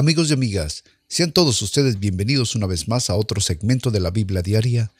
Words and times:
Amigos 0.00 0.30
y 0.30 0.32
amigas, 0.32 0.82
sean 1.08 1.30
todos 1.30 1.60
ustedes 1.60 2.00
bienvenidos 2.00 2.54
una 2.54 2.66
vez 2.66 2.88
más 2.88 3.10
a 3.10 3.16
otro 3.16 3.38
segmento 3.42 3.90
de 3.90 4.00
la 4.00 4.10
Biblia 4.10 4.40
Diaria. 4.40 4.90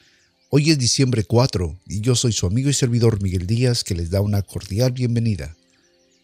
Hoy 0.51 0.69
es 0.69 0.77
diciembre 0.77 1.23
4 1.23 1.75
y 1.87 2.01
yo 2.01 2.13
soy 2.13 2.33
su 2.33 2.45
amigo 2.45 2.69
y 2.69 2.73
servidor 2.73 3.19
Miguel 3.19 3.47
Díaz 3.47 3.83
que 3.83 3.95
les 3.95 4.11
da 4.11 4.21
una 4.21 4.43
cordial 4.43 4.91
bienvenida. 4.91 5.55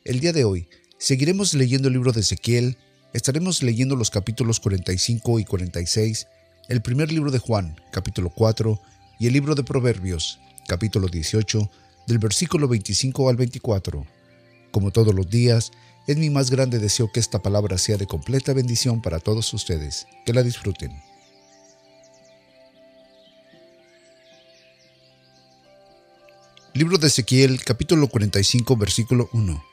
El 0.05 0.19
día 0.19 0.31
de 0.31 0.43
hoy 0.43 0.69
seguiremos 0.99 1.55
leyendo 1.55 1.87
el 1.87 1.95
libro 1.95 2.11
de 2.11 2.19
Ezequiel, 2.19 2.77
estaremos 3.13 3.63
leyendo 3.63 3.95
los 3.95 4.11
capítulos 4.11 4.59
45 4.59 5.39
y 5.39 5.45
46, 5.45 6.27
el 6.69 6.83
primer 6.83 7.11
libro 7.11 7.31
de 7.31 7.39
Juan, 7.39 7.81
capítulo 7.91 8.29
4, 8.29 8.79
y 9.19 9.25
el 9.25 9.33
libro 9.33 9.55
de 9.55 9.63
Proverbios, 9.63 10.37
capítulo 10.67 11.07
18, 11.07 11.67
del 12.05 12.19
versículo 12.19 12.67
25 12.67 13.27
al 13.27 13.37
24. 13.37 14.05
Como 14.69 14.91
todos 14.91 15.15
los 15.15 15.27
días, 15.27 15.71
es 16.07 16.17
mi 16.17 16.29
más 16.29 16.49
grande 16.49 16.79
deseo 16.79 17.11
que 17.11 17.19
esta 17.19 17.41
palabra 17.41 17.77
sea 17.77 17.97
de 17.97 18.07
completa 18.07 18.53
bendición 18.53 19.01
para 19.01 19.19
todos 19.19 19.53
ustedes. 19.53 20.07
Que 20.25 20.33
la 20.33 20.41
disfruten. 20.41 20.91
Libro 26.73 26.97
de 26.97 27.07
Ezequiel, 27.07 27.61
capítulo 27.63 28.07
45, 28.07 28.77
versículo 28.77 29.29
1. 29.33 29.63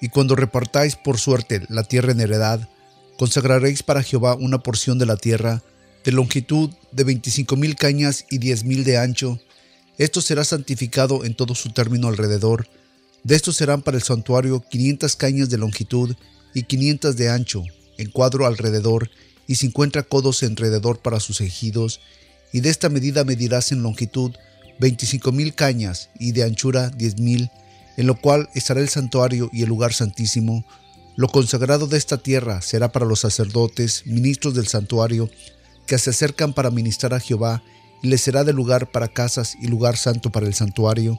Y 0.00 0.08
cuando 0.08 0.34
repartáis 0.34 0.96
por 0.96 1.18
suerte 1.18 1.66
la 1.68 1.82
tierra 1.82 2.12
en 2.12 2.20
heredad, 2.20 2.68
consagraréis 3.18 3.82
para 3.82 4.02
Jehová 4.02 4.34
una 4.34 4.58
porción 4.58 4.98
de 4.98 5.06
la 5.06 5.16
tierra 5.16 5.62
de 6.04 6.12
longitud 6.12 6.70
de 6.92 7.04
veinticinco 7.04 7.56
mil 7.56 7.74
cañas 7.74 8.24
y 8.30 8.38
diez 8.38 8.64
mil 8.64 8.84
de 8.84 8.96
ancho, 8.96 9.40
esto 9.98 10.20
será 10.20 10.44
santificado 10.44 11.24
en 11.24 11.34
todo 11.34 11.54
su 11.54 11.70
término 11.70 12.08
alrededor. 12.08 12.68
De 13.24 13.34
estos 13.34 13.56
serán 13.56 13.82
para 13.82 13.96
el 13.96 14.02
santuario 14.02 14.64
quinientas 14.70 15.16
cañas 15.16 15.50
de 15.50 15.58
longitud 15.58 16.14
y 16.54 16.62
quinientas 16.62 17.16
de 17.16 17.28
ancho, 17.28 17.64
en 17.98 18.10
cuadro 18.10 18.46
alrededor, 18.46 19.10
y 19.46 19.56
cincuenta 19.56 20.02
codos 20.02 20.42
alrededor 20.42 21.00
para 21.00 21.20
sus 21.20 21.40
ejidos, 21.40 22.00
y 22.52 22.60
de 22.60 22.70
esta 22.70 22.88
medida 22.88 23.24
medirás 23.24 23.72
en 23.72 23.82
longitud 23.82 24.32
veinticinco 24.78 25.32
mil 25.32 25.54
cañas 25.54 26.10
y 26.18 26.32
de 26.32 26.44
anchura 26.44 26.90
diez 26.90 27.18
mil, 27.18 27.50
en 27.96 28.06
lo 28.06 28.20
cual 28.20 28.48
estará 28.54 28.80
el 28.80 28.88
santuario 28.88 29.50
y 29.52 29.62
el 29.62 29.68
lugar 29.68 29.92
santísimo. 29.92 30.64
Lo 31.16 31.28
consagrado 31.28 31.88
de 31.88 31.98
esta 31.98 32.18
tierra 32.18 32.62
será 32.62 32.92
para 32.92 33.04
los 33.04 33.20
sacerdotes, 33.20 34.06
ministros 34.06 34.54
del 34.54 34.68
santuario, 34.68 35.28
que 35.86 35.98
se 35.98 36.10
acercan 36.10 36.52
para 36.52 36.70
ministrar 36.70 37.12
a 37.12 37.20
Jehová 37.20 37.62
y 38.02 38.08
le 38.08 38.18
será 38.18 38.44
de 38.44 38.52
lugar 38.52 38.90
para 38.90 39.08
casas 39.08 39.56
y 39.60 39.66
lugar 39.68 39.96
santo 39.96 40.30
para 40.30 40.46
el 40.46 40.54
santuario. 40.54 41.18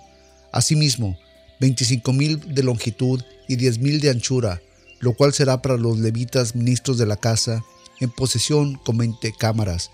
Asimismo, 0.52 1.18
veinticinco 1.60 2.14
mil 2.14 2.54
de 2.54 2.64
longitud 2.64 3.22
y 3.48 3.56
diez 3.56 3.80
mil 3.80 4.00
de 4.00 4.10
anchura, 4.10 4.62
lo 5.00 5.14
cual 5.14 5.34
será 5.34 5.62
para 5.62 5.78
los 5.78 5.98
levitas 6.00 6.56
ministros 6.56 6.98
de 6.98 7.06
la 7.06 7.18
casa, 7.18 7.64
en 8.00 8.10
posesión 8.10 8.76
con 8.76 8.98
veinte 8.98 9.34
cámaras, 9.38 9.92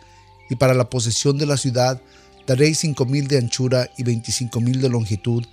y 0.49 0.55
para 0.55 0.73
la 0.73 0.89
posesión 0.89 1.37
de 1.37 1.47
la 1.47 1.57
ciudad 1.57 2.01
daréis 2.45 2.79
cinco 2.79 3.05
mil 3.05 3.27
de 3.27 3.39
anchura 3.39 3.89
y 3.97 4.03
veinticinco 4.03 4.61
mil 4.61 4.79
de 4.81 4.89
longitud, 4.89 5.43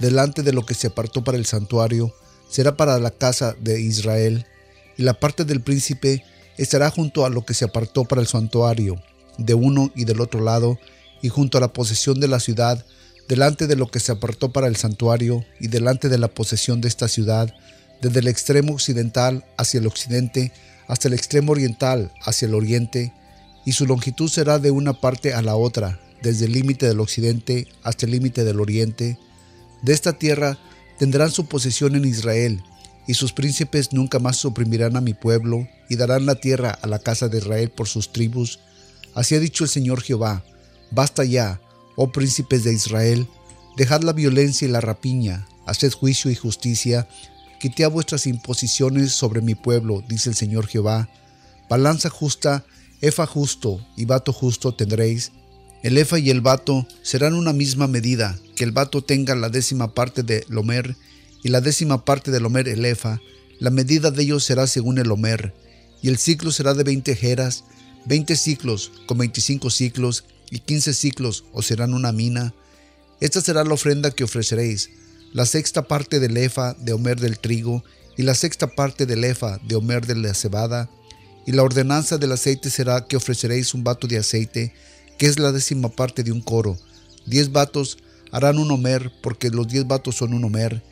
delante 0.00 0.42
de 0.42 0.52
lo 0.52 0.66
que 0.66 0.74
se 0.74 0.88
apartó 0.88 1.22
para 1.22 1.38
el 1.38 1.46
santuario, 1.46 2.12
será 2.50 2.76
para 2.76 2.98
la 2.98 3.12
casa 3.12 3.54
de 3.60 3.80
Israel, 3.80 4.46
y 4.98 5.04
la 5.04 5.14
parte 5.14 5.44
del 5.44 5.60
príncipe 5.60 6.24
estará 6.58 6.90
junto 6.90 7.24
a 7.24 7.30
lo 7.30 7.46
que 7.46 7.54
se 7.54 7.64
apartó 7.64 8.04
para 8.04 8.20
el 8.20 8.26
santuario, 8.26 9.00
de 9.38 9.54
uno 9.54 9.90
y 9.94 10.04
del 10.04 10.20
otro 10.20 10.40
lado, 10.40 10.78
y 11.22 11.28
junto 11.28 11.58
a 11.58 11.60
la 11.60 11.72
posesión 11.72 12.20
de 12.20 12.28
la 12.28 12.40
ciudad, 12.40 12.84
delante 13.28 13.66
de 13.66 13.76
lo 13.76 13.90
que 13.90 14.00
se 14.00 14.12
apartó 14.12 14.52
para 14.52 14.66
el 14.66 14.76
santuario, 14.76 15.44
y 15.60 15.68
delante 15.68 16.08
de 16.08 16.18
la 16.18 16.28
posesión 16.28 16.80
de 16.80 16.88
esta 16.88 17.08
ciudad, 17.08 17.54
desde 18.00 18.20
el 18.20 18.28
extremo 18.28 18.72
occidental 18.72 19.44
hacia 19.56 19.78
el 19.78 19.86
occidente, 19.86 20.52
hasta 20.88 21.08
el 21.08 21.14
extremo 21.14 21.52
oriental 21.52 22.12
hacia 22.24 22.46
el 22.48 22.54
oriente, 22.54 23.12
y 23.64 23.72
su 23.72 23.86
longitud 23.86 24.28
será 24.28 24.58
de 24.58 24.70
una 24.70 25.00
parte 25.00 25.32
a 25.32 25.42
la 25.42 25.54
otra, 25.54 26.00
desde 26.22 26.46
el 26.46 26.52
límite 26.52 26.86
del 26.86 27.00
occidente 27.00 27.68
hasta 27.82 28.06
el 28.06 28.12
límite 28.12 28.44
del 28.44 28.60
oriente. 28.60 29.18
De 29.82 29.92
esta 29.92 30.12
tierra 30.12 30.58
tendrán 30.98 31.30
su 31.30 31.46
posesión 31.46 31.94
en 31.94 32.04
Israel, 32.04 32.62
y 33.06 33.14
sus 33.14 33.32
príncipes 33.32 33.92
nunca 33.92 34.18
más 34.18 34.44
oprimirán 34.44 34.96
a 34.96 35.00
mi 35.00 35.14
pueblo, 35.14 35.68
y 35.88 35.96
darán 35.96 36.26
la 36.26 36.36
tierra 36.36 36.70
a 36.70 36.86
la 36.86 36.98
casa 36.98 37.28
de 37.28 37.38
Israel 37.38 37.70
por 37.70 37.88
sus 37.88 38.12
tribus, 38.12 38.60
Así 39.14 39.34
ha 39.34 39.40
dicho 39.40 39.64
el 39.64 39.70
Señor 39.70 40.02
Jehová, 40.02 40.44
basta 40.90 41.24
ya, 41.24 41.60
oh 41.96 42.12
príncipes 42.12 42.64
de 42.64 42.72
Israel, 42.72 43.26
dejad 43.76 44.02
la 44.02 44.12
violencia 44.12 44.66
y 44.66 44.70
la 44.70 44.80
rapiña, 44.80 45.46
haced 45.66 45.92
juicio 45.92 46.30
y 46.30 46.34
justicia, 46.34 47.08
quité 47.60 47.86
vuestras 47.86 48.26
imposiciones 48.26 49.12
sobre 49.12 49.40
mi 49.40 49.54
pueblo, 49.54 50.02
dice 50.08 50.30
el 50.30 50.36
Señor 50.36 50.66
Jehová. 50.66 51.08
Balanza 51.68 52.10
justa, 52.10 52.64
efa 53.00 53.26
justo 53.26 53.80
y 53.96 54.04
vato 54.04 54.32
justo 54.32 54.74
tendréis. 54.74 55.32
El 55.82 55.98
efa 55.98 56.18
y 56.18 56.30
el 56.30 56.40
vato 56.40 56.86
serán 57.02 57.34
una 57.34 57.52
misma 57.52 57.86
medida, 57.86 58.38
que 58.56 58.64
el 58.64 58.72
vato 58.72 59.02
tenga 59.02 59.34
la 59.34 59.48
décima 59.48 59.94
parte 59.94 60.22
de 60.22 60.44
Lomer 60.48 60.96
y 61.42 61.48
la 61.48 61.60
décima 61.60 62.04
parte 62.04 62.30
de 62.30 62.40
Lomer 62.40 62.68
el 62.68 62.84
efa. 62.84 63.20
La 63.58 63.70
medida 63.70 64.10
de 64.10 64.22
ellos 64.22 64.44
será 64.44 64.66
según 64.66 64.98
el 64.98 65.08
Lomer, 65.08 65.54
y 66.02 66.08
el 66.08 66.18
ciclo 66.18 66.50
será 66.50 66.74
de 66.74 66.82
veinte 66.82 67.14
jeras, 67.14 67.64
20 68.06 68.36
ciclos 68.36 68.90
con 69.06 69.18
25 69.18 69.70
ciclos 69.70 70.24
y 70.50 70.58
15 70.60 70.94
ciclos 70.94 71.44
os 71.52 71.66
serán 71.66 71.94
una 71.94 72.12
mina. 72.12 72.54
Esta 73.20 73.40
será 73.40 73.64
la 73.64 73.74
ofrenda 73.74 74.10
que 74.10 74.24
ofreceréis, 74.24 74.90
la 75.32 75.46
sexta 75.46 75.88
parte 75.88 76.20
del 76.20 76.36
efa 76.36 76.74
de 76.74 76.92
homer 76.92 77.20
del 77.20 77.38
trigo 77.38 77.84
y 78.16 78.22
la 78.22 78.34
sexta 78.34 78.66
parte 78.66 79.06
del 79.06 79.24
efa 79.24 79.58
de 79.58 79.76
homer 79.76 80.06
de 80.06 80.16
la 80.16 80.34
cebada. 80.34 80.90
Y 81.46 81.52
la 81.52 81.62
ordenanza 81.62 82.18
del 82.18 82.32
aceite 82.32 82.70
será 82.70 83.06
que 83.06 83.16
ofreceréis 83.16 83.74
un 83.74 83.82
vato 83.82 84.06
de 84.06 84.18
aceite, 84.18 84.74
que 85.18 85.26
es 85.26 85.38
la 85.38 85.52
décima 85.52 85.88
parte 85.88 86.22
de 86.22 86.32
un 86.32 86.40
coro. 86.40 86.76
Diez 87.26 87.50
vatos 87.50 87.98
harán 88.30 88.58
un 88.58 88.70
homer, 88.70 89.12
porque 89.22 89.50
los 89.50 89.68
diez 89.68 89.86
vatos 89.86 90.16
son 90.16 90.34
un 90.34 90.44
homer, 90.44 90.82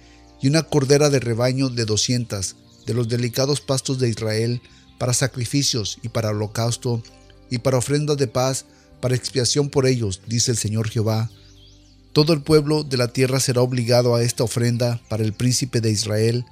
y 0.40 0.48
una 0.48 0.62
cordera 0.62 1.10
de 1.10 1.20
rebaño 1.20 1.68
de 1.68 1.84
doscientas, 1.84 2.56
de 2.86 2.94
los 2.94 3.08
delicados 3.08 3.60
pastos 3.60 3.98
de 3.98 4.08
Israel, 4.08 4.62
para 5.00 5.14
sacrificios 5.14 5.98
y 6.02 6.10
para 6.10 6.28
holocausto, 6.28 7.02
y 7.48 7.56
para 7.56 7.78
ofrendas 7.78 8.18
de 8.18 8.26
paz, 8.26 8.66
para 9.00 9.16
expiación 9.16 9.70
por 9.70 9.86
ellos, 9.86 10.20
dice 10.26 10.50
el 10.50 10.58
Señor 10.58 10.90
Jehová. 10.90 11.30
Todo 12.12 12.34
el 12.34 12.42
pueblo 12.42 12.84
de 12.84 12.98
la 12.98 13.08
tierra 13.08 13.40
será 13.40 13.62
obligado 13.62 14.14
a 14.14 14.22
esta 14.22 14.44
ofrenda 14.44 15.00
para 15.08 15.24
el 15.24 15.32
príncipe 15.32 15.80
de 15.80 15.90
Israel, 15.90 16.44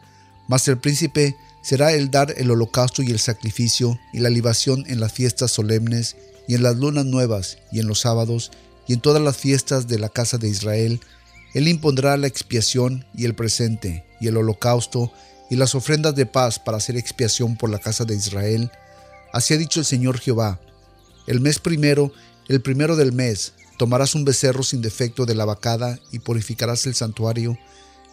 mas 0.48 0.66
el 0.66 0.78
príncipe 0.78 1.36
será 1.62 1.92
el 1.92 2.10
dar 2.10 2.32
el 2.38 2.50
holocausto 2.50 3.02
y 3.02 3.10
el 3.10 3.18
sacrificio 3.18 4.00
y 4.14 4.20
la 4.20 4.30
libación 4.30 4.82
en 4.88 4.98
las 4.98 5.12
fiestas 5.12 5.50
solemnes 5.50 6.16
y 6.48 6.54
en 6.54 6.62
las 6.62 6.74
lunas 6.74 7.04
nuevas 7.04 7.58
y 7.70 7.80
en 7.80 7.86
los 7.86 8.00
sábados 8.00 8.50
y 8.86 8.94
en 8.94 9.00
todas 9.00 9.20
las 9.20 9.36
fiestas 9.36 9.88
de 9.88 9.98
la 9.98 10.08
casa 10.08 10.38
de 10.38 10.48
Israel. 10.48 11.00
Él 11.52 11.68
impondrá 11.68 12.16
la 12.16 12.28
expiación 12.28 13.04
y 13.14 13.26
el 13.26 13.34
presente 13.34 14.06
y 14.22 14.28
el 14.28 14.38
holocausto 14.38 15.12
y 15.50 15.56
las 15.56 15.74
ofrendas 15.74 16.14
de 16.14 16.26
paz 16.26 16.58
para 16.58 16.76
hacer 16.76 16.96
expiación 16.96 17.56
por 17.56 17.70
la 17.70 17.78
casa 17.78 18.04
de 18.04 18.14
Israel. 18.14 18.70
Así 19.32 19.54
ha 19.54 19.58
dicho 19.58 19.80
el 19.80 19.86
Señor 19.86 20.18
Jehová. 20.18 20.60
El 21.26 21.40
mes 21.40 21.58
primero, 21.58 22.12
el 22.48 22.60
primero 22.60 22.96
del 22.96 23.12
mes, 23.12 23.54
tomarás 23.78 24.14
un 24.14 24.24
becerro 24.24 24.62
sin 24.62 24.82
defecto 24.82 25.26
de 25.26 25.34
la 25.34 25.44
vacada 25.44 25.98
y 26.10 26.18
purificarás 26.18 26.86
el 26.86 26.94
santuario, 26.94 27.58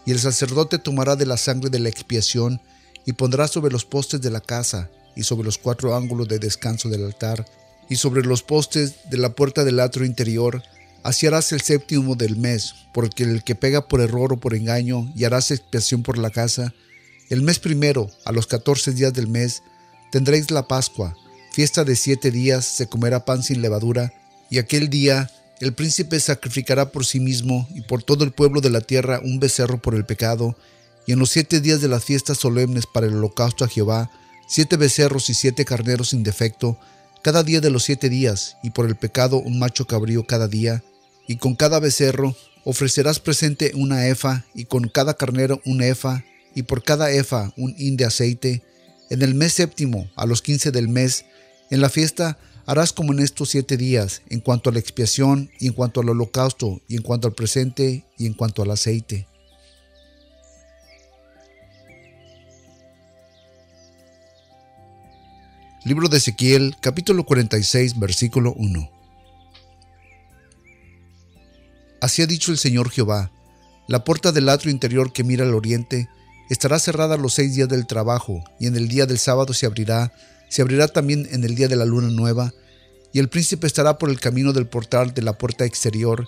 y 0.06 0.12
el 0.12 0.20
sacerdote 0.20 0.78
tomará 0.78 1.16
de 1.16 1.26
la 1.26 1.38
sangre 1.38 1.70
de 1.70 1.80
la 1.80 1.90
expiación 1.90 2.62
y 3.06 3.14
pondrá 3.14 3.48
sobre 3.48 3.72
los 3.72 3.86
postes 3.86 4.22
de 4.22 4.30
la 4.30 4.42
casa 4.42 4.90
y 5.16 5.24
sobre 5.24 5.46
los 5.46 5.58
cuatro 5.58 5.96
ángulos 5.96 6.28
de 6.28 6.40
descanso 6.40 6.90
del 6.90 7.06
altar 7.06 7.46
y 7.90 7.96
sobre 7.96 8.24
los 8.24 8.44
postes 8.44 9.10
de 9.10 9.18
la 9.18 9.34
puerta 9.34 9.64
del 9.64 9.80
atrio 9.80 10.06
interior. 10.06 10.62
Así 11.04 11.28
harás 11.28 11.52
el 11.52 11.62
séptimo 11.62 12.16
del 12.16 12.36
mes, 12.36 12.76
porque 12.94 13.24
el 13.24 13.44
que 13.44 13.56
pega 13.56 13.88
por 13.88 14.02
error 14.02 14.34
o 14.34 14.38
por 14.38 14.56
engaño 14.56 15.12
y 15.16 15.24
harás 15.24 15.52
expiación 15.52 16.04
por 16.04 16.18
la 16.18 16.32
casa, 16.32 16.74
el 17.30 17.42
mes 17.42 17.60
primero, 17.60 18.10
a 18.24 18.32
los 18.32 18.48
catorce 18.48 18.94
días 18.94 19.14
del 19.14 19.28
mes, 19.28 19.64
tendréis 20.12 20.52
la 20.52 20.68
Pascua, 20.68 21.16
fiesta 21.52 21.84
de 21.84 21.96
siete 21.96 22.32
días, 22.32 22.66
se 22.66 22.88
comerá 22.88 23.26
pan 23.26 23.42
sin 23.42 23.62
levadura, 23.62 24.14
y 24.50 24.60
aquel 24.60 24.90
día 24.90 25.32
el 25.60 25.74
príncipe 25.74 26.20
sacrificará 26.20 26.92
por 26.92 27.06
sí 27.06 27.20
mismo 27.20 27.68
y 27.74 27.82
por 27.82 28.04
todo 28.04 28.24
el 28.24 28.32
pueblo 28.32 28.62
de 28.62 28.70
la 28.70 28.82
tierra 28.82 29.22
un 29.24 29.40
becerro 29.40 29.82
por 29.82 29.96
el 29.96 30.06
pecado, 30.06 30.56
y 31.08 31.14
en 31.14 31.20
los 31.20 31.30
siete 31.30 31.62
días 31.62 31.82
de 31.82 31.88
las 31.88 32.04
fiestas 32.04 32.38
solemnes 32.38 32.86
para 32.86 33.08
el 33.08 33.16
holocausto 33.16 33.64
a 33.64 33.68
Jehová, 33.68 34.12
siete 34.48 34.78
becerros 34.78 35.30
y 35.30 35.34
siete 35.34 35.66
carneros 35.66 36.10
sin 36.10 36.24
defecto, 36.24 36.78
cada 37.24 37.42
día 37.42 37.62
de 37.62 37.72
los 37.72 37.84
siete 37.84 38.10
días, 38.10 38.58
y 38.62 38.70
por 38.70 38.86
el 38.86 38.96
pecado 38.96 39.38
un 39.38 39.58
macho 39.58 39.88
cabrío 39.88 40.28
cada 40.28 40.48
día, 40.48 40.84
y 41.28 41.38
con 41.38 41.56
cada 41.56 41.80
becerro 41.80 42.36
ofrecerás 42.64 43.20
presente 43.20 43.72
una 43.76 44.08
efa, 44.08 44.46
y 44.54 44.66
con 44.66 44.90
cada 44.90 45.16
carnero 45.16 45.62
una 45.66 45.88
efa, 45.88 46.24
y 46.56 46.64
por 46.64 46.84
cada 46.84 47.12
efa 47.12 47.54
un 47.58 47.76
hin 47.78 47.98
de 47.98 48.06
aceite. 48.06 48.64
En 49.12 49.22
el 49.22 49.36
mes 49.36 49.54
séptimo, 49.54 50.10
a 50.16 50.26
los 50.26 50.42
quince 50.42 50.72
del 50.72 50.88
mes, 50.88 51.26
en 51.70 51.82
la 51.82 51.90
fiesta 51.90 52.40
harás 52.66 52.94
como 52.94 53.14
en 53.14 53.20
estos 53.20 53.50
siete 53.50 53.78
días, 53.78 54.24
en 54.30 54.40
cuanto 54.40 54.70
a 54.70 54.74
la 54.74 54.80
expiación, 54.80 55.52
y 55.60 55.68
en 55.68 55.74
cuanto 55.74 56.02
al 56.02 56.10
holocausto, 56.10 56.82
y 56.88 56.96
en 56.96 57.04
cuanto 57.04 57.28
al 57.28 57.36
presente, 57.36 58.06
y 58.18 58.26
en 58.26 58.34
cuanto 58.34 58.64
al 58.64 58.72
aceite. 58.72 59.28
Libro 65.84 66.10
de 66.10 66.18
Ezequiel, 66.18 66.76
capítulo 66.82 67.26
46, 67.26 68.00
versículo 68.00 68.54
1. 68.58 68.90
Así 72.02 72.24
ha 72.24 72.28
dicho 72.28 72.52
el 72.52 72.58
Señor 72.58 72.90
Jehová, 72.90 73.32
la 73.88 74.04
puerta 74.04 74.32
del 74.32 74.50
atrio 74.50 74.72
interior 74.72 75.14
que 75.14 75.24
mira 75.24 75.44
al 75.46 75.54
oriente, 75.54 76.10
estará 76.50 76.80
cerrada 76.80 77.18
los 77.18 77.34
seis 77.34 77.56
días 77.56 77.70
del 77.70 77.88
trabajo, 77.88 78.44
y 78.60 78.68
en 78.68 78.76
el 78.76 78.88
día 78.88 79.06
del 79.06 79.20
sábado 79.20 79.54
se 79.54 79.66
abrirá, 79.66 80.14
se 80.50 80.62
abrirá 80.62 80.88
también 80.88 81.28
en 81.32 81.44
el 81.44 81.56
día 81.56 81.68
de 81.68 81.76
la 81.76 81.86
luna 81.86 82.10
nueva, 82.10 82.54
y 83.14 83.20
el 83.20 83.30
príncipe 83.30 83.68
estará 83.68 83.98
por 83.98 84.10
el 84.10 84.20
camino 84.20 84.54
del 84.54 84.68
portal 84.68 85.14
de 85.14 85.22
la 85.22 85.38
puerta 85.38 85.66
exterior, 85.66 86.28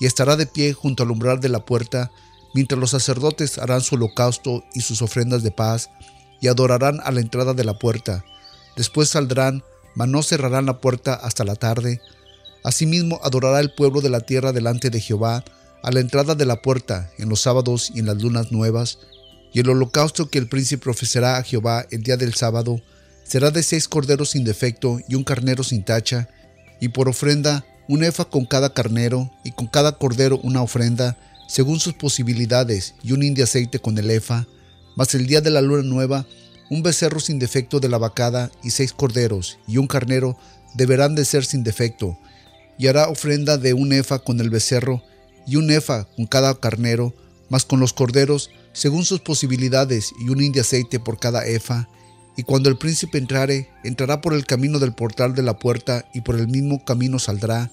y 0.00 0.06
estará 0.06 0.36
de 0.36 0.46
pie 0.46 0.72
junto 0.72 1.02
al 1.02 1.10
umbral 1.10 1.40
de 1.40 1.48
la 1.48 1.64
puerta, 1.64 2.10
mientras 2.54 2.80
los 2.80 2.90
sacerdotes 2.90 3.58
harán 3.58 3.80
su 3.80 3.96
holocausto 3.96 4.64
y 4.74 4.80
sus 4.80 5.02
ofrendas 5.02 5.42
de 5.42 5.50
paz, 5.50 5.90
y 6.40 6.48
adorarán 6.48 7.00
a 7.02 7.10
la 7.10 7.20
entrada 7.20 7.54
de 7.54 7.64
la 7.64 7.78
puerta, 7.78 8.24
Después 8.78 9.08
saldrán, 9.08 9.64
mas 9.96 10.06
no 10.06 10.22
cerrarán 10.22 10.66
la 10.66 10.80
puerta 10.80 11.14
hasta 11.14 11.42
la 11.42 11.56
tarde. 11.56 12.00
Asimismo 12.62 13.18
adorará 13.24 13.58
el 13.58 13.74
pueblo 13.74 14.00
de 14.00 14.08
la 14.08 14.20
tierra 14.20 14.52
delante 14.52 14.88
de 14.88 15.00
Jehová, 15.00 15.44
a 15.82 15.90
la 15.90 15.98
entrada 15.98 16.36
de 16.36 16.46
la 16.46 16.62
puerta, 16.62 17.10
en 17.18 17.28
los 17.28 17.40
sábados 17.40 17.90
y 17.92 17.98
en 17.98 18.06
las 18.06 18.22
lunas 18.22 18.52
nuevas. 18.52 19.00
Y 19.52 19.60
el 19.60 19.70
holocausto 19.70 20.30
que 20.30 20.38
el 20.38 20.48
príncipe 20.48 20.90
ofrecerá 20.90 21.36
a 21.36 21.42
Jehová 21.42 21.86
el 21.90 22.02
día 22.02 22.16
del 22.16 22.34
sábado 22.34 22.80
será 23.24 23.50
de 23.50 23.62
seis 23.62 23.88
corderos 23.88 24.30
sin 24.30 24.44
defecto 24.44 25.00
y 25.08 25.14
un 25.14 25.24
carnero 25.24 25.62
sin 25.62 25.84
tacha, 25.84 26.28
y 26.80 26.88
por 26.88 27.08
ofrenda 27.08 27.66
un 27.88 28.04
efa 28.04 28.24
con 28.24 28.46
cada 28.46 28.72
carnero, 28.72 29.30
y 29.44 29.52
con 29.52 29.66
cada 29.66 29.92
cordero 29.92 30.38
una 30.42 30.62
ofrenda, 30.62 31.18
según 31.48 31.80
sus 31.80 31.94
posibilidades, 31.94 32.94
y 33.02 33.12
un 33.12 33.34
de 33.34 33.42
aceite 33.42 33.78
con 33.78 33.98
el 33.98 34.10
efa. 34.10 34.46
Mas 34.96 35.14
el 35.14 35.26
día 35.26 35.40
de 35.40 35.50
la 35.50 35.60
luna 35.60 35.82
nueva 35.82 36.26
un 36.70 36.82
becerro 36.82 37.20
sin 37.20 37.38
defecto 37.38 37.80
de 37.80 37.88
la 37.88 37.98
vacada 37.98 38.50
y 38.62 38.70
seis 38.70 38.92
corderos 38.92 39.58
y 39.66 39.78
un 39.78 39.86
carnero 39.86 40.36
deberán 40.74 41.14
de 41.14 41.24
ser 41.24 41.44
sin 41.44 41.64
defecto, 41.64 42.18
y 42.78 42.86
hará 42.86 43.08
ofrenda 43.08 43.56
de 43.56 43.74
un 43.74 43.92
efa 43.92 44.18
con 44.18 44.40
el 44.40 44.50
becerro 44.50 45.02
y 45.46 45.56
un 45.56 45.70
efa 45.70 46.04
con 46.16 46.26
cada 46.26 46.54
carnero, 46.60 47.14
mas 47.48 47.64
con 47.64 47.80
los 47.80 47.92
corderos 47.92 48.50
según 48.72 49.04
sus 49.04 49.20
posibilidades 49.20 50.12
y 50.20 50.28
un 50.28 50.40
hin 50.40 50.52
de 50.52 50.60
aceite 50.60 51.00
por 51.00 51.18
cada 51.18 51.46
efa. 51.46 51.88
Y 52.36 52.44
cuando 52.44 52.68
el 52.68 52.78
príncipe 52.78 53.18
entrare, 53.18 53.68
entrará 53.82 54.20
por 54.20 54.34
el 54.34 54.46
camino 54.46 54.78
del 54.78 54.94
portal 54.94 55.34
de 55.34 55.42
la 55.42 55.58
puerta 55.58 56.04
y 56.14 56.20
por 56.20 56.36
el 56.36 56.46
mismo 56.46 56.84
camino 56.84 57.18
saldrá. 57.18 57.70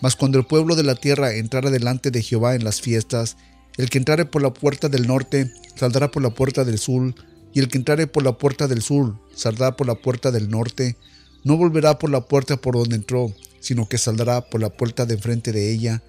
Mas 0.00 0.16
cuando 0.16 0.38
el 0.38 0.44
pueblo 0.44 0.76
de 0.76 0.82
la 0.82 0.94
tierra 0.94 1.34
entrara 1.34 1.70
delante 1.70 2.10
de 2.10 2.22
Jehová 2.22 2.54
en 2.54 2.64
las 2.64 2.80
fiestas, 2.80 3.36
el 3.78 3.88
que 3.88 3.98
entrare 3.98 4.26
por 4.26 4.42
la 4.42 4.52
puerta 4.52 4.88
del 4.88 5.06
norte 5.06 5.50
saldrá 5.76 6.10
por 6.10 6.22
la 6.22 6.30
puerta 6.30 6.64
del 6.64 6.78
sur, 6.78 7.14
y 7.54 7.60
el 7.60 7.68
que 7.68 7.78
entrare 7.78 8.06
por 8.06 8.22
la 8.22 8.36
puerta 8.38 8.68
del 8.68 8.82
sur 8.82 9.16
saldrá 9.34 9.76
por 9.76 9.86
la 9.86 9.94
puerta 9.94 10.30
del 10.30 10.50
norte, 10.50 10.96
no 11.44 11.56
volverá 11.56 11.98
por 11.98 12.10
la 12.10 12.22
puerta 12.22 12.56
por 12.56 12.74
donde 12.74 12.96
entró, 12.96 13.32
sino 13.60 13.88
que 13.88 13.98
saldrá 13.98 14.42
por 14.42 14.60
la 14.60 14.70
puerta 14.70 15.06
de 15.06 15.14
enfrente 15.14 15.52
de 15.52 15.72
ella. 15.72 16.02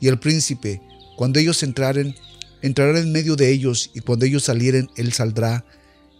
Y 0.00 0.08
el 0.08 0.18
príncipe, 0.18 0.80
cuando 1.16 1.38
ellos 1.38 1.62
entraren, 1.62 2.14
entrará 2.62 2.98
en 2.98 3.12
medio 3.12 3.36
de 3.36 3.50
ellos, 3.50 3.90
y 3.94 4.00
cuando 4.00 4.24
ellos 4.24 4.44
salieren, 4.44 4.88
él 4.96 5.12
saldrá. 5.12 5.64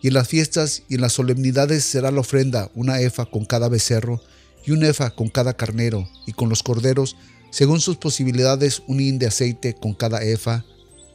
Y 0.02 0.08
en 0.08 0.14
las 0.14 0.28
fiestas 0.28 0.82
y 0.88 0.96
en 0.96 1.00
las 1.00 1.12
solemnidades 1.12 1.84
será 1.84 2.10
la 2.10 2.20
ofrenda 2.20 2.70
una 2.74 3.00
efa 3.00 3.24
con 3.24 3.44
cada 3.44 3.68
becerro, 3.68 4.20
y 4.64 4.72
un 4.72 4.84
efa 4.84 5.10
con 5.10 5.28
cada 5.28 5.54
carnero, 5.54 6.08
y 6.26 6.32
con 6.32 6.48
los 6.48 6.62
corderos, 6.62 7.16
según 7.50 7.80
sus 7.80 7.96
posibilidades, 7.96 8.82
un 8.86 9.00
hin 9.00 9.18
de 9.18 9.26
aceite 9.26 9.74
con 9.74 9.94
cada 9.94 10.22
efa, 10.22 10.64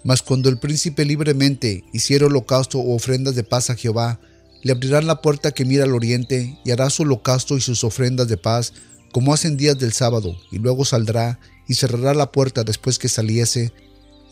mas 0.03 0.21
cuando 0.21 0.49
el 0.49 0.59
príncipe 0.59 1.03
libremente 1.03 1.83
hiciera 1.91 2.27
holocausto 2.27 2.79
o 2.79 2.95
ofrendas 2.95 3.35
de 3.35 3.43
paz 3.43 3.69
a 3.69 3.75
Jehová, 3.75 4.19
le 4.63 4.71
abrirán 4.71 5.07
la 5.07 5.21
puerta 5.21 5.51
que 5.51 5.65
mira 5.65 5.83
al 5.83 5.93
oriente 5.93 6.57
y 6.63 6.71
hará 6.71 6.89
su 6.89 7.03
holocausto 7.03 7.57
y 7.57 7.61
sus 7.61 7.83
ofrendas 7.83 8.27
de 8.27 8.37
paz, 8.37 8.73
como 9.11 9.33
hacen 9.33 9.57
días 9.57 9.77
del 9.79 9.93
sábado, 9.93 10.37
y 10.51 10.59
luego 10.59 10.85
saldrá 10.85 11.39
y 11.67 11.73
cerrará 11.73 12.13
la 12.13 12.31
puerta 12.31 12.63
después 12.63 12.99
que 12.99 13.09
saliese, 13.09 13.73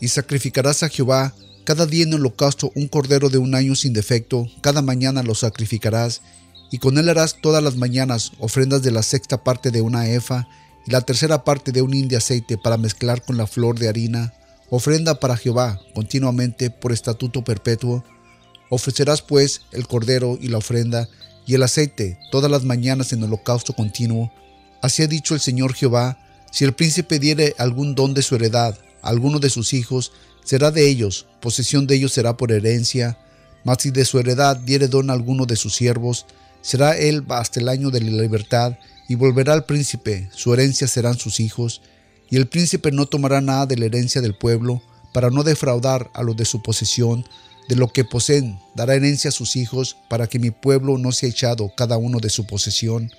y 0.00 0.08
sacrificarás 0.08 0.82
a 0.82 0.88
Jehová 0.88 1.34
cada 1.64 1.86
día 1.86 2.04
en 2.04 2.14
holocausto 2.14 2.70
un 2.74 2.86
cordero 2.86 3.28
de 3.28 3.38
un 3.38 3.54
año 3.54 3.74
sin 3.74 3.92
defecto, 3.92 4.46
cada 4.60 4.82
mañana 4.82 5.22
lo 5.22 5.34
sacrificarás, 5.34 6.22
y 6.70 6.78
con 6.78 6.98
él 6.98 7.08
harás 7.08 7.40
todas 7.40 7.62
las 7.62 7.76
mañanas 7.76 8.32
ofrendas 8.38 8.82
de 8.82 8.92
la 8.92 9.02
sexta 9.02 9.42
parte 9.42 9.70
de 9.70 9.80
una 9.80 10.08
efa 10.08 10.48
y 10.86 10.90
la 10.90 11.00
tercera 11.00 11.44
parte 11.44 11.72
de 11.72 11.82
un 11.82 11.94
hin 11.94 12.08
de 12.08 12.16
aceite 12.16 12.56
para 12.56 12.76
mezclar 12.76 13.24
con 13.24 13.36
la 13.36 13.46
flor 13.46 13.78
de 13.78 13.88
harina 13.88 14.32
ofrenda 14.70 15.20
para 15.20 15.36
Jehová 15.36 15.80
continuamente 15.94 16.70
por 16.70 16.92
estatuto 16.92 17.42
perpetuo. 17.42 18.04
Ofrecerás 18.70 19.22
pues 19.22 19.62
el 19.72 19.86
cordero 19.86 20.38
y 20.40 20.48
la 20.48 20.58
ofrenda 20.58 21.08
y 21.46 21.54
el 21.54 21.62
aceite 21.62 22.18
todas 22.30 22.50
las 22.50 22.64
mañanas 22.64 23.12
en 23.12 23.22
holocausto 23.22 23.74
continuo. 23.74 24.32
Así 24.82 25.02
ha 25.02 25.06
dicho 25.06 25.34
el 25.34 25.40
Señor 25.40 25.74
Jehová, 25.74 26.18
si 26.50 26.64
el 26.64 26.74
príncipe 26.74 27.18
diere 27.18 27.54
algún 27.58 27.94
don 27.94 28.14
de 28.14 28.22
su 28.22 28.34
heredad 28.34 28.78
alguno 29.08 29.38
de 29.38 29.50
sus 29.50 29.72
hijos, 29.72 30.12
será 30.44 30.70
de 30.70 30.88
ellos, 30.88 31.26
posesión 31.40 31.86
de 31.86 31.96
ellos 31.96 32.12
será 32.12 32.36
por 32.36 32.52
herencia, 32.52 33.18
mas 33.64 33.78
si 33.80 33.90
de 33.90 34.04
su 34.04 34.18
heredad 34.18 34.56
diere 34.56 34.88
don 34.88 35.10
a 35.10 35.12
alguno 35.12 35.46
de 35.46 35.56
sus 35.56 35.74
siervos, 35.74 36.26
será 36.60 36.96
él 36.96 37.24
hasta 37.28 37.60
el 37.60 37.68
año 37.68 37.90
de 37.90 38.00
la 38.00 38.22
libertad, 38.22 38.78
y 39.08 39.14
volverá 39.14 39.52
al 39.52 39.64
príncipe, 39.64 40.28
su 40.34 40.52
herencia 40.52 40.88
serán 40.88 41.18
sus 41.18 41.40
hijos, 41.40 41.80
y 42.28 42.36
el 42.36 42.46
príncipe 42.46 42.90
no 42.90 43.06
tomará 43.06 43.40
nada 43.40 43.66
de 43.66 43.76
la 43.76 43.86
herencia 43.86 44.20
del 44.20 44.36
pueblo, 44.36 44.82
para 45.12 45.30
no 45.30 45.44
defraudar 45.44 46.10
a 46.14 46.22
los 46.22 46.36
de 46.36 46.44
su 46.44 46.62
posesión, 46.62 47.24
de 47.68 47.76
lo 47.76 47.88
que 47.88 48.04
poseen, 48.04 48.58
dará 48.74 48.94
herencia 48.94 49.28
a 49.28 49.32
sus 49.32 49.56
hijos, 49.56 49.96
para 50.08 50.26
que 50.26 50.38
mi 50.38 50.50
pueblo 50.50 50.98
no 50.98 51.12
sea 51.12 51.28
echado 51.28 51.72
cada 51.76 51.96
uno 51.96 52.20
de 52.20 52.30
su 52.30 52.46
posesión. 52.46 53.10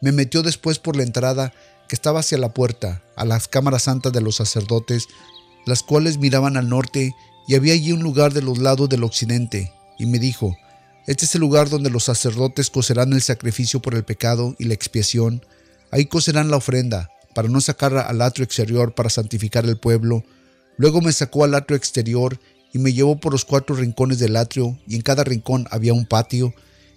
Me 0.00 0.12
metió 0.12 0.42
después 0.42 0.78
por 0.78 0.96
la 0.96 1.02
entrada 1.02 1.52
que 1.88 1.94
estaba 1.94 2.20
hacia 2.20 2.38
la 2.38 2.54
puerta, 2.54 3.02
a 3.16 3.24
las 3.24 3.48
cámaras 3.48 3.84
santas 3.84 4.12
de 4.12 4.20
los 4.20 4.36
sacerdotes, 4.36 5.08
las 5.66 5.82
cuales 5.82 6.18
miraban 6.18 6.56
al 6.56 6.68
norte, 6.68 7.14
y 7.46 7.54
había 7.54 7.74
allí 7.74 7.92
un 7.92 8.02
lugar 8.02 8.32
de 8.32 8.42
los 8.42 8.58
lados 8.58 8.88
del 8.88 9.04
occidente, 9.04 9.72
y 9.98 10.06
me 10.06 10.18
dijo, 10.18 10.56
Este 11.06 11.24
es 11.26 11.34
el 11.34 11.40
lugar 11.40 11.68
donde 11.68 11.90
los 11.90 12.04
sacerdotes 12.04 12.70
cocerán 12.70 13.12
el 13.12 13.22
sacrificio 13.22 13.80
por 13.80 13.94
el 13.94 14.04
pecado 14.04 14.54
y 14.58 14.64
la 14.64 14.74
expiación, 14.74 15.44
ahí 15.90 16.06
cocerán 16.06 16.50
la 16.50 16.56
ofrenda, 16.56 17.10
para 17.34 17.48
no 17.48 17.60
sacar 17.60 17.96
al 17.96 18.22
atrio 18.22 18.44
exterior 18.44 18.94
para 18.94 19.10
santificar 19.10 19.64
el 19.66 19.76
pueblo. 19.76 20.24
Luego 20.76 21.00
me 21.00 21.12
sacó 21.12 21.44
al 21.44 21.54
atrio 21.54 21.76
exterior 21.76 22.38
y 22.72 22.78
me 22.78 22.92
llevó 22.92 23.18
por 23.18 23.32
los 23.32 23.44
cuatro 23.44 23.76
rincones 23.76 24.18
del 24.18 24.36
atrio, 24.36 24.78
y 24.86 24.96
en 24.96 25.02
cada 25.02 25.24
rincón 25.24 25.66
había 25.70 25.92
un 25.92 26.06
patio, 26.06 26.54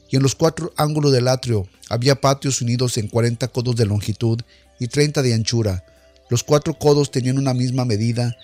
y 0.09 0.15
en 0.15 0.23
los 0.23 0.35
cuatro 0.35 0.71
ángulos 0.77 1.11
del 1.11 1.27
atrio 1.27 1.67
había 1.89 2.21
patios 2.21 2.61
unidos 2.61 2.97
en 2.97 3.07
cuarenta 3.07 3.47
codos 3.47 3.75
de 3.75 3.85
longitud 3.85 4.41
y 4.79 4.87
treinta 4.87 5.21
de 5.21 5.33
anchura. 5.33 5.83
Los 6.29 6.43
cuatro 6.43 6.73
codos 6.73 7.11
tenían 7.11 7.37
una 7.37 7.53
misma 7.53 7.85
medida, 7.85 8.35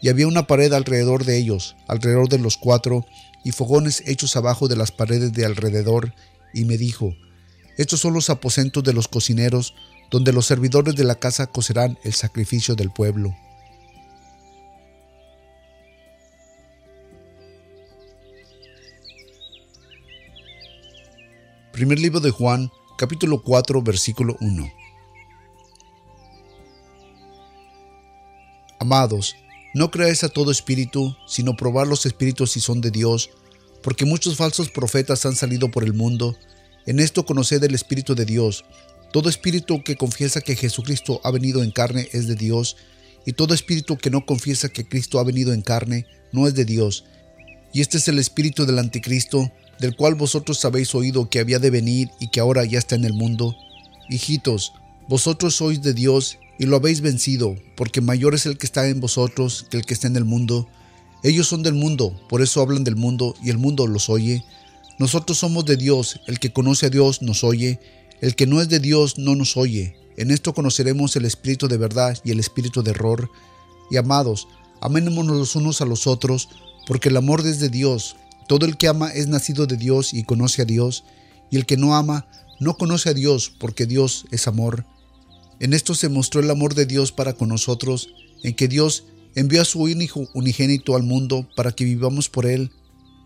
y 0.00 0.08
había 0.08 0.26
una 0.26 0.46
pared 0.46 0.72
alrededor 0.72 1.24
de 1.24 1.38
ellos, 1.38 1.76
alrededor 1.86 2.28
de 2.28 2.38
los 2.38 2.56
cuatro, 2.56 3.06
y 3.44 3.52
fogones 3.52 4.02
hechos 4.06 4.36
abajo 4.36 4.68
de 4.68 4.76
las 4.76 4.92
paredes 4.92 5.32
de 5.32 5.44
alrededor, 5.44 6.12
y 6.52 6.64
me 6.64 6.76
dijo, 6.76 7.14
Estos 7.76 8.00
son 8.00 8.14
los 8.14 8.30
aposentos 8.30 8.82
de 8.84 8.92
los 8.92 9.08
cocineros, 9.08 9.74
donde 10.10 10.32
los 10.32 10.46
servidores 10.46 10.94
de 10.94 11.04
la 11.04 11.14
casa 11.14 11.46
cocerán 11.46 11.98
el 12.04 12.12
sacrificio 12.12 12.74
del 12.74 12.90
pueblo. 12.90 13.34
Primer 21.72 21.98
libro 21.98 22.20
de 22.20 22.30
Juan, 22.30 22.70
capítulo 22.98 23.42
4, 23.42 23.80
versículo 23.82 24.36
1. 24.40 24.81
Amados, 28.82 29.36
no 29.74 29.92
creáis 29.92 30.24
a 30.24 30.28
todo 30.28 30.50
espíritu, 30.50 31.16
sino 31.28 31.56
probar 31.56 31.86
los 31.86 32.04
espíritus 32.04 32.50
si 32.50 32.58
son 32.58 32.80
de 32.80 32.90
Dios, 32.90 33.30
porque 33.80 34.04
muchos 34.04 34.36
falsos 34.36 34.70
profetas 34.70 35.24
han 35.24 35.36
salido 35.36 35.70
por 35.70 35.84
el 35.84 35.94
mundo. 35.94 36.36
En 36.84 36.98
esto 36.98 37.24
conoced 37.24 37.62
el 37.62 37.76
Espíritu 37.76 38.16
de 38.16 38.24
Dios, 38.24 38.64
todo 39.12 39.28
espíritu 39.28 39.84
que 39.84 39.94
confiesa 39.94 40.40
que 40.40 40.56
Jesucristo 40.56 41.20
ha 41.22 41.30
venido 41.30 41.62
en 41.62 41.70
carne 41.70 42.08
es 42.10 42.26
de 42.26 42.34
Dios, 42.34 42.76
y 43.24 43.34
todo 43.34 43.54
espíritu 43.54 43.98
que 43.98 44.10
no 44.10 44.26
confiesa 44.26 44.68
que 44.68 44.84
Cristo 44.84 45.20
ha 45.20 45.24
venido 45.24 45.52
en 45.52 45.62
carne 45.62 46.06
no 46.32 46.48
es 46.48 46.54
de 46.54 46.64
Dios. 46.64 47.04
Y 47.72 47.82
este 47.82 47.98
es 47.98 48.08
el 48.08 48.18
espíritu 48.18 48.66
del 48.66 48.80
anticristo, 48.80 49.52
del 49.78 49.94
cual 49.94 50.16
vosotros 50.16 50.64
habéis 50.64 50.92
oído 50.96 51.30
que 51.30 51.38
había 51.38 51.60
de 51.60 51.70
venir 51.70 52.10
y 52.18 52.30
que 52.30 52.40
ahora 52.40 52.64
ya 52.64 52.80
está 52.80 52.96
en 52.96 53.04
el 53.04 53.12
mundo. 53.12 53.54
Hijitos, 54.10 54.72
vosotros 55.08 55.54
sois 55.54 55.82
de 55.82 55.94
Dios 55.94 56.38
y 56.58 56.66
lo 56.66 56.76
habéis 56.76 57.00
vencido, 57.00 57.56
porque 57.76 58.00
mayor 58.00 58.34
es 58.34 58.46
el 58.46 58.58
que 58.58 58.66
está 58.66 58.88
en 58.88 59.00
vosotros 59.00 59.66
que 59.70 59.78
el 59.78 59.84
que 59.84 59.94
está 59.94 60.06
en 60.06 60.16
el 60.16 60.24
mundo. 60.24 60.68
Ellos 61.22 61.46
son 61.48 61.62
del 61.62 61.74
mundo, 61.74 62.18
por 62.28 62.42
eso 62.42 62.60
hablan 62.60 62.84
del 62.84 62.96
mundo 62.96 63.34
y 63.42 63.50
el 63.50 63.58
mundo 63.58 63.86
los 63.86 64.08
oye. 64.08 64.44
Nosotros 64.98 65.38
somos 65.38 65.64
de 65.64 65.76
Dios, 65.76 66.20
el 66.26 66.38
que 66.38 66.52
conoce 66.52 66.86
a 66.86 66.90
Dios 66.90 67.22
nos 67.22 67.44
oye, 67.44 67.80
el 68.20 68.34
que 68.36 68.46
no 68.46 68.60
es 68.60 68.68
de 68.68 68.80
Dios 68.80 69.18
no 69.18 69.34
nos 69.34 69.56
oye. 69.56 69.96
En 70.16 70.30
esto 70.30 70.52
conoceremos 70.52 71.16
el 71.16 71.24
espíritu 71.24 71.68
de 71.68 71.78
verdad 71.78 72.18
y 72.24 72.30
el 72.30 72.40
espíritu 72.40 72.82
de 72.82 72.90
error. 72.90 73.30
Y 73.90 73.96
amados, 73.96 74.46
amémonos 74.80 75.36
los 75.36 75.56
unos 75.56 75.80
a 75.80 75.86
los 75.86 76.06
otros, 76.06 76.48
porque 76.86 77.08
el 77.08 77.16
amor 77.16 77.46
es 77.46 77.60
de 77.60 77.68
Dios. 77.68 78.16
Todo 78.46 78.66
el 78.66 78.76
que 78.76 78.88
ama 78.88 79.10
es 79.10 79.28
nacido 79.28 79.66
de 79.66 79.76
Dios 79.76 80.12
y 80.12 80.24
conoce 80.24 80.62
a 80.62 80.66
Dios, 80.66 81.04
y 81.50 81.56
el 81.56 81.66
que 81.66 81.76
no 81.76 81.94
ama 81.94 82.26
no 82.60 82.76
conoce 82.76 83.08
a 83.08 83.14
Dios 83.14 83.52
porque 83.58 83.86
Dios 83.86 84.26
es 84.30 84.46
amor. 84.46 84.84
En 85.62 85.74
esto 85.74 85.94
se 85.94 86.08
mostró 86.08 86.40
el 86.40 86.50
amor 86.50 86.74
de 86.74 86.86
Dios 86.86 87.12
para 87.12 87.34
con 87.34 87.48
nosotros, 87.48 88.08
en 88.42 88.52
que 88.52 88.66
Dios 88.66 89.04
envió 89.36 89.62
a 89.62 89.64
su 89.64 89.88
Hijo 89.88 90.28
unigénito 90.34 90.96
al 90.96 91.04
mundo 91.04 91.48
para 91.54 91.70
que 91.70 91.84
vivamos 91.84 92.28
por 92.28 92.46
Él. 92.46 92.72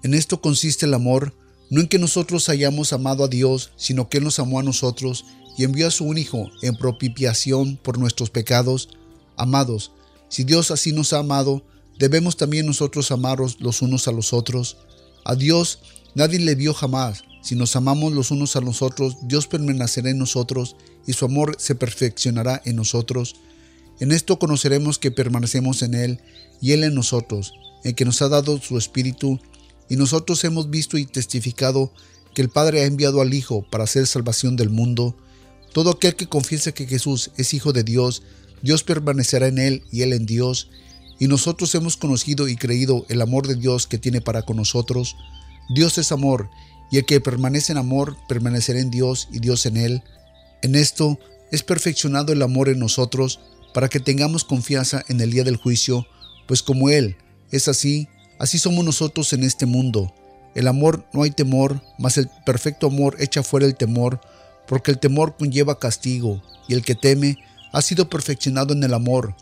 En 0.02 0.12
esto 0.12 0.43
consiste 0.43 0.85
el 0.85 0.93
amor, 0.93 1.35
no 1.71 1.81
en 1.81 1.88
que 1.88 1.99
nosotros 1.99 2.50
hayamos 2.50 2.93
amado 2.93 3.25
a 3.25 3.28
Dios, 3.28 3.71
sino 3.76 4.11
que 4.11 4.19
Él 4.19 4.25
nos 4.25 4.38
amó 4.38 4.61
a 4.61 4.62
nosotros 4.62 5.25
y 5.57 5.64
envió 5.64 5.87
a 5.87 5.90
su 5.90 6.12
Hijo 6.12 6.50
en 6.61 6.76
propiciación 6.76 7.78
por 7.78 7.97
nuestros 7.97 8.28
pecados. 8.28 8.90
Amados, 9.38 9.93
si 10.28 10.45
Dios 10.45 10.71
así 10.71 10.93
nos 10.93 11.14
ha 11.14 11.21
amado, 11.21 11.64
debemos 11.99 12.37
también 12.37 12.66
nosotros 12.66 13.11
amaros 13.12 13.57
los 13.61 13.81
unos 13.81 14.09
a 14.09 14.12
los 14.12 14.35
otros. 14.35 14.76
A 15.25 15.37
Dios 15.37 15.78
nadie 16.14 16.38
le 16.38 16.55
vio 16.55 16.75
jamás. 16.75 17.25
Si 17.40 17.55
nos 17.55 17.76
amamos 17.76 18.12
los 18.12 18.31
unos 18.31 18.57
a 18.57 18.61
los 18.61 18.83
otros, 18.83 19.16
Dios 19.23 19.47
permanecerá 19.47 20.11
en 20.11 20.19
nosotros 20.19 20.76
y 21.07 21.13
su 21.13 21.25
amor 21.25 21.57
se 21.59 21.75
perfeccionará 21.75 22.61
en 22.65 22.77
nosotros. 22.77 23.37
En 24.01 24.13
esto 24.13 24.39
conoceremos 24.39 24.99
que 24.99 25.11
permanecemos 25.11 25.83
en 25.83 25.95
Él 25.95 26.21
y 26.61 26.73
Él 26.73 26.85
en 26.85 26.95
nosotros, 26.95 27.53
en 27.85 27.95
que 27.95 28.05
nos 28.05 28.21
ha 28.23 28.29
dado 28.29 28.61
su 28.61 28.77
Espíritu, 28.77 29.41
y 29.89 29.97
nosotros 29.97 30.43
hemos 30.45 30.71
visto 30.71 30.99
y 30.99 31.07
testificado 31.07 31.93
que 32.35 32.43
el 32.43 32.49
Padre 32.49 32.81
ha 32.81 32.85
enviado 32.85 33.21
al 33.21 33.33
Hijo 33.33 33.65
para 33.71 33.85
hacer 33.85 34.07
salvación 34.07 34.57
del 34.57 34.69
mundo. 34.69 35.17
Todo 35.73 35.91
aquel 35.91 36.17
que 36.17 36.29
confiese 36.29 36.75
que 36.75 36.87
Jesús 36.87 37.31
es 37.37 37.55
Hijo 37.55 37.73
de 37.73 37.85
Dios, 37.85 38.23
Dios 38.63 38.83
permanecerá 38.83 39.47
en 39.47 39.59
Él 39.59 39.85
y 39.93 40.03
Él 40.03 40.13
en 40.13 40.27
Dios, 40.27 40.69
y 41.19 41.29
nosotros 41.29 41.75
hemos 41.75 41.97
conocido 41.97 42.49
y 42.49 42.57
creído 42.57 43.07
el 43.09 43.23
amor 43.23 43.47
de 43.47 43.55
Dios 43.55 43.87
que 43.87 43.99
tiene 43.99 44.21
para 44.21 44.43
con 44.43 44.57
nosotros. 44.57 45.17
Dios 45.75 45.97
es 45.99 46.13
amor, 46.13 46.51
y 46.91 46.99
el 46.99 47.07
que 47.07 47.21
permanece 47.21 47.73
en 47.73 47.79
amor 47.79 48.17
permanecerá 48.29 48.81
en 48.81 48.91
Dios 48.91 49.29
y 49.33 49.39
Dios 49.39 49.67
en 49.67 49.77
Él. 49.77 50.03
En 50.63 50.75
esto 50.75 51.19
es 51.53 51.63
perfeccionado 51.63 52.33
el 52.33 52.43
amor 52.43 52.69
en 52.69 52.79
nosotros, 52.79 53.41
para 53.75 53.89
que 53.89 54.01
tengamos 54.01 54.45
confianza 54.45 55.05
en 55.09 55.21
el 55.21 55.31
día 55.31 55.45
del 55.45 55.57
juicio, 55.57 56.07
pues 56.47 56.63
como 56.63 56.89
Él 56.89 57.17
es 57.51 57.69
así, 57.69 58.09
así 58.39 58.59
somos 58.59 58.85
nosotros 58.85 59.33
en 59.33 59.45
este 59.45 59.67
mundo. 59.67 60.13
El 60.55 60.69
amor 60.69 61.07
no 61.13 61.23
hay 61.23 61.31
temor, 61.31 61.83
mas 61.99 62.17
el 62.17 62.31
perfecto 62.45 62.87
amor 62.87 63.17
echa 63.21 63.43
fuera 63.43 63.67
el 63.67 63.77
temor, 63.77 64.21
porque 64.67 64.91
el 64.91 64.99
temor 64.99 65.37
conlleva 65.37 65.79
castigo, 65.79 66.43
y 66.69 66.75
el 66.75 66.83
que 66.83 66.95
teme 66.95 67.37
ha 67.73 67.83
sido 67.83 68.09
perfeccionado 68.09 68.73
en 68.73 68.83
el 68.83 68.95
amor. 68.95 69.37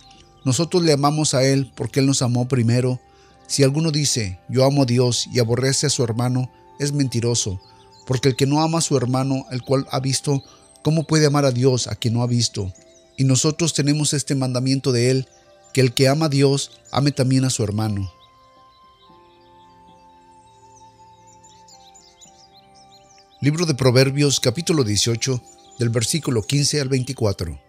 Nosotros 0.45 0.83
le 0.83 0.93
amamos 0.93 1.35
a 1.35 1.45
Él 1.45 1.71
porque 1.75 2.01
Él 2.01 2.07
nos 2.07 2.21
amó 2.21 2.49
primero. 2.49 3.01
Si 3.47 3.63
alguno 3.63 3.91
dice, 3.91 4.41
yo 4.49 4.65
amo 4.65 4.83
a 4.83 4.87
Dios 4.87 5.29
y 5.33 5.39
aborrece 5.39 5.87
a 5.87 5.91
su 5.91 6.03
hermano, 6.03 6.51
es 6.81 6.93
mentiroso, 6.93 7.61
porque 8.07 8.29
el 8.29 8.37
que 8.37 8.47
no 8.47 8.61
ama 8.61 8.79
a 8.79 8.83
su 8.83 8.97
hermano, 8.97 9.47
el 9.51 9.63
cual 9.63 9.87
ha 9.91 10.01
visto, 10.01 10.43
¿cómo 10.85 11.05
puede 11.05 11.27
amar 11.27 11.47
a 11.47 11.51
Dios 11.51 11.89
a 11.89 11.97
quien 11.97 12.15
no 12.15 12.23
ha 12.23 12.27
visto? 12.29 12.73
Y 13.17 13.25
nosotros 13.25 13.73
tenemos 13.73 14.13
este 14.13 14.35
mandamiento 14.35 14.93
de 14.93 15.11
Él, 15.11 15.29
que 15.73 15.81
el 15.81 15.95
que 15.95 16.07
ama 16.09 16.27
a 16.27 16.29
Dios, 16.29 16.71
ame 16.93 17.11
también 17.11 17.45
a 17.45 17.51
su 17.51 17.65
hermano. 17.65 18.13
Libro 23.41 23.67
de 23.67 23.75
Proverbios 23.75 24.41
capítulo 24.41 24.85
18 24.85 25.43
del 25.79 25.89
versículo 25.89 26.43
15 26.43 26.81
al 26.81 26.89
24. 26.89 27.61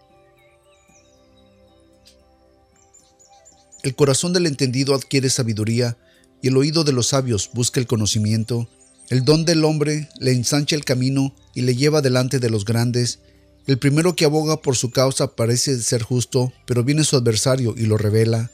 El 3.82 3.94
corazón 3.94 4.32
del 4.32 4.46
entendido 4.46 4.94
adquiere 4.94 5.30
sabiduría, 5.30 5.96
y 6.42 6.48
el 6.48 6.56
oído 6.58 6.84
de 6.84 6.92
los 6.92 7.08
sabios 7.08 7.50
busca 7.54 7.80
el 7.80 7.86
conocimiento. 7.86 8.68
El 9.08 9.24
don 9.24 9.44
del 9.44 9.64
hombre 9.64 10.08
le 10.18 10.32
ensancha 10.32 10.74
el 10.74 10.84
camino 10.84 11.32
y 11.54 11.62
le 11.62 11.76
lleva 11.76 12.02
delante 12.02 12.40
de 12.40 12.50
los 12.50 12.64
grandes. 12.64 13.20
El 13.66 13.78
primero 13.78 14.16
que 14.16 14.24
aboga 14.24 14.60
por 14.62 14.74
su 14.74 14.90
causa 14.90 15.36
parece 15.36 15.80
ser 15.80 16.02
justo, 16.02 16.52
pero 16.66 16.82
viene 16.82 17.04
su 17.04 17.16
adversario 17.16 17.74
y 17.76 17.86
lo 17.86 17.98
revela. 17.98 18.50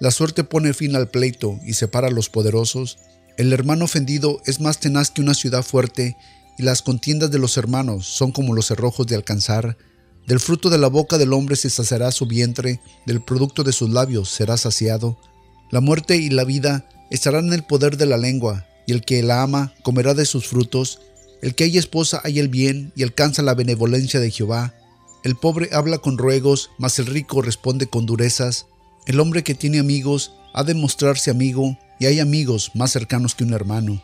La 0.00 0.10
suerte 0.10 0.42
pone 0.42 0.74
fin 0.74 0.96
al 0.96 1.08
pleito 1.08 1.60
y 1.64 1.74
separa 1.74 2.08
a 2.08 2.10
los 2.10 2.28
poderosos. 2.28 2.98
El 3.36 3.52
hermano 3.52 3.84
ofendido 3.84 4.42
es 4.44 4.60
más 4.60 4.80
tenaz 4.80 5.12
que 5.12 5.20
una 5.20 5.34
ciudad 5.34 5.62
fuerte, 5.62 6.16
y 6.58 6.64
las 6.64 6.82
contiendas 6.82 7.30
de 7.30 7.38
los 7.38 7.56
hermanos 7.56 8.06
son 8.06 8.32
como 8.32 8.54
los 8.54 8.66
cerrojos 8.66 9.06
de 9.06 9.14
alcanzar. 9.14 9.78
Del 10.26 10.40
fruto 10.40 10.68
de 10.68 10.78
la 10.78 10.88
boca 10.88 11.16
del 11.16 11.32
hombre 11.32 11.54
se 11.54 11.70
saciará 11.70 12.10
su 12.10 12.26
vientre, 12.26 12.80
del 13.06 13.22
producto 13.22 13.62
de 13.62 13.72
sus 13.72 13.90
labios 13.90 14.28
será 14.28 14.56
saciado. 14.56 15.16
La 15.70 15.80
muerte 15.80 16.16
y 16.16 16.28
la 16.28 16.44
vida 16.44 16.88
estarán 17.10 17.46
en 17.46 17.52
el 17.52 17.64
poder 17.64 17.96
de 17.96 18.06
la 18.06 18.18
lengua, 18.18 18.66
el 18.92 19.04
que 19.04 19.22
la 19.22 19.42
ama 19.42 19.74
comerá 19.82 20.14
de 20.14 20.26
sus 20.26 20.46
frutos. 20.46 21.00
El 21.40 21.54
que 21.54 21.64
haya 21.64 21.80
esposa 21.80 22.20
haya 22.24 22.40
el 22.40 22.48
bien 22.48 22.92
y 22.94 23.02
alcanza 23.02 23.42
la 23.42 23.54
benevolencia 23.54 24.20
de 24.20 24.30
Jehová. 24.30 24.74
El 25.24 25.36
pobre 25.36 25.70
habla 25.72 25.98
con 25.98 26.18
ruegos, 26.18 26.70
mas 26.78 26.98
el 26.98 27.06
rico 27.06 27.42
responde 27.42 27.86
con 27.86 28.06
durezas. 28.06 28.66
El 29.06 29.18
hombre 29.20 29.42
que 29.42 29.54
tiene 29.54 29.78
amigos 29.78 30.32
ha 30.54 30.64
de 30.64 30.74
mostrarse 30.74 31.30
amigo, 31.30 31.76
y 31.98 32.06
hay 32.06 32.18
amigos 32.18 32.72
más 32.74 32.90
cercanos 32.90 33.34
que 33.34 33.44
un 33.44 33.52
hermano. 33.52 34.02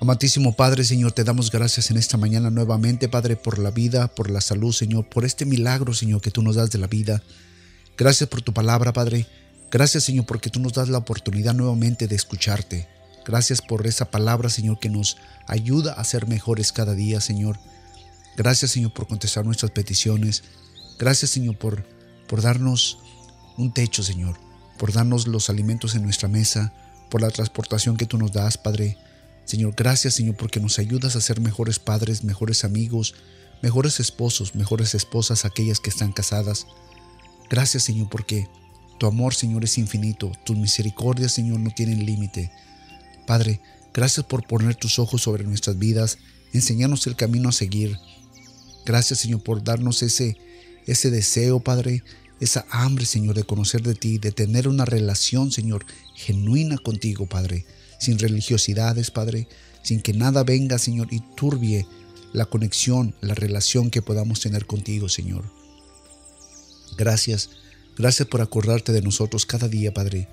Amantísimo 0.00 0.54
Padre, 0.54 0.84
Señor, 0.84 1.10
te 1.10 1.24
damos 1.24 1.50
gracias 1.50 1.90
en 1.90 1.96
esta 1.96 2.16
mañana 2.16 2.50
nuevamente, 2.50 3.08
Padre, 3.08 3.34
por 3.34 3.58
la 3.58 3.72
vida, 3.72 4.06
por 4.06 4.30
la 4.30 4.40
salud, 4.40 4.72
Señor, 4.72 5.08
por 5.08 5.24
este 5.24 5.44
milagro, 5.44 5.92
Señor, 5.92 6.20
que 6.20 6.30
tú 6.30 6.42
nos 6.42 6.54
das 6.54 6.70
de 6.70 6.78
la 6.78 6.86
vida. 6.86 7.24
Gracias 7.96 8.28
por 8.28 8.42
tu 8.42 8.52
palabra, 8.52 8.92
Padre. 8.92 9.26
Gracias, 9.70 10.04
Señor, 10.04 10.26
porque 10.26 10.50
tú 10.50 10.60
nos 10.60 10.72
das 10.74 10.88
la 10.88 10.98
oportunidad 10.98 11.54
nuevamente 11.54 12.06
de 12.08 12.16
escucharte. 12.16 12.88
Gracias 13.24 13.60
por 13.60 13.86
esa 13.86 14.10
palabra, 14.10 14.50
Señor, 14.50 14.78
que 14.78 14.88
nos 14.88 15.16
ayuda 15.46 15.94
a 15.94 16.04
ser 16.04 16.26
mejores 16.26 16.72
cada 16.72 16.94
día, 16.94 17.20
Señor. 17.20 17.58
Gracias, 18.36 18.70
Señor, 18.70 18.92
por 18.92 19.08
contestar 19.08 19.44
nuestras 19.44 19.72
peticiones. 19.72 20.44
Gracias, 20.98 21.30
Señor, 21.30 21.58
por, 21.58 21.84
por 22.28 22.42
darnos 22.42 22.98
un 23.56 23.72
techo, 23.72 24.02
Señor, 24.02 24.38
por 24.78 24.92
darnos 24.92 25.26
los 25.26 25.50
alimentos 25.50 25.94
en 25.94 26.02
nuestra 26.02 26.28
mesa, 26.28 26.72
por 27.10 27.20
la 27.20 27.30
transportación 27.30 27.96
que 27.96 28.06
tú 28.06 28.18
nos 28.18 28.32
das, 28.32 28.58
Padre. 28.58 28.98
Señor, 29.46 29.74
gracias 29.76 30.14
Señor 30.14 30.36
porque 30.36 30.58
nos 30.58 30.78
ayudas 30.80 31.14
a 31.14 31.20
ser 31.20 31.40
mejores 31.40 31.78
padres, 31.78 32.24
mejores 32.24 32.64
amigos, 32.64 33.14
mejores 33.62 34.00
esposos, 34.00 34.56
mejores 34.56 34.94
esposas, 34.94 35.44
aquellas 35.44 35.78
que 35.78 35.90
están 35.90 36.12
casadas. 36.12 36.66
Gracias 37.50 37.84
Señor 37.84 38.08
porque 38.08 38.48
tu 38.98 39.06
amor 39.06 39.34
Señor 39.34 39.64
es 39.64 39.78
infinito, 39.78 40.32
tus 40.44 40.56
misericordias 40.56 41.32
Señor 41.32 41.60
no 41.60 41.70
tienen 41.70 42.06
límite. 42.06 42.50
Padre, 43.26 43.60
gracias 43.92 44.24
por 44.26 44.46
poner 44.46 44.74
tus 44.74 44.98
ojos 44.98 45.22
sobre 45.22 45.44
nuestras 45.44 45.78
vidas, 45.78 46.18
enseñarnos 46.52 47.06
el 47.06 47.16
camino 47.16 47.48
a 47.48 47.52
seguir. 47.52 47.98
Gracias 48.84 49.20
Señor 49.20 49.42
por 49.42 49.62
darnos 49.62 50.02
ese, 50.02 50.36
ese 50.86 51.10
deseo 51.10 51.60
Padre, 51.60 52.02
esa 52.40 52.66
hambre 52.70 53.06
Señor 53.06 53.34
de 53.34 53.44
conocer 53.44 53.82
de 53.82 53.94
ti, 53.94 54.18
de 54.18 54.32
tener 54.32 54.68
una 54.68 54.84
relación 54.84 55.52
Señor 55.52 55.86
genuina 56.14 56.78
contigo 56.78 57.26
Padre 57.26 57.66
sin 57.98 58.18
religiosidades, 58.18 59.10
Padre, 59.10 59.48
sin 59.82 60.00
que 60.00 60.12
nada 60.12 60.44
venga, 60.44 60.78
Señor, 60.78 61.08
y 61.10 61.20
turbie 61.36 61.86
la 62.32 62.46
conexión, 62.46 63.14
la 63.20 63.34
relación 63.34 63.90
que 63.90 64.02
podamos 64.02 64.40
tener 64.40 64.66
contigo, 64.66 65.08
Señor. 65.08 65.44
Gracias, 66.96 67.50
gracias 67.96 68.28
por 68.28 68.40
acordarte 68.40 68.92
de 68.92 69.02
nosotros 69.02 69.46
cada 69.46 69.68
día, 69.68 69.92
Padre. 69.92 70.28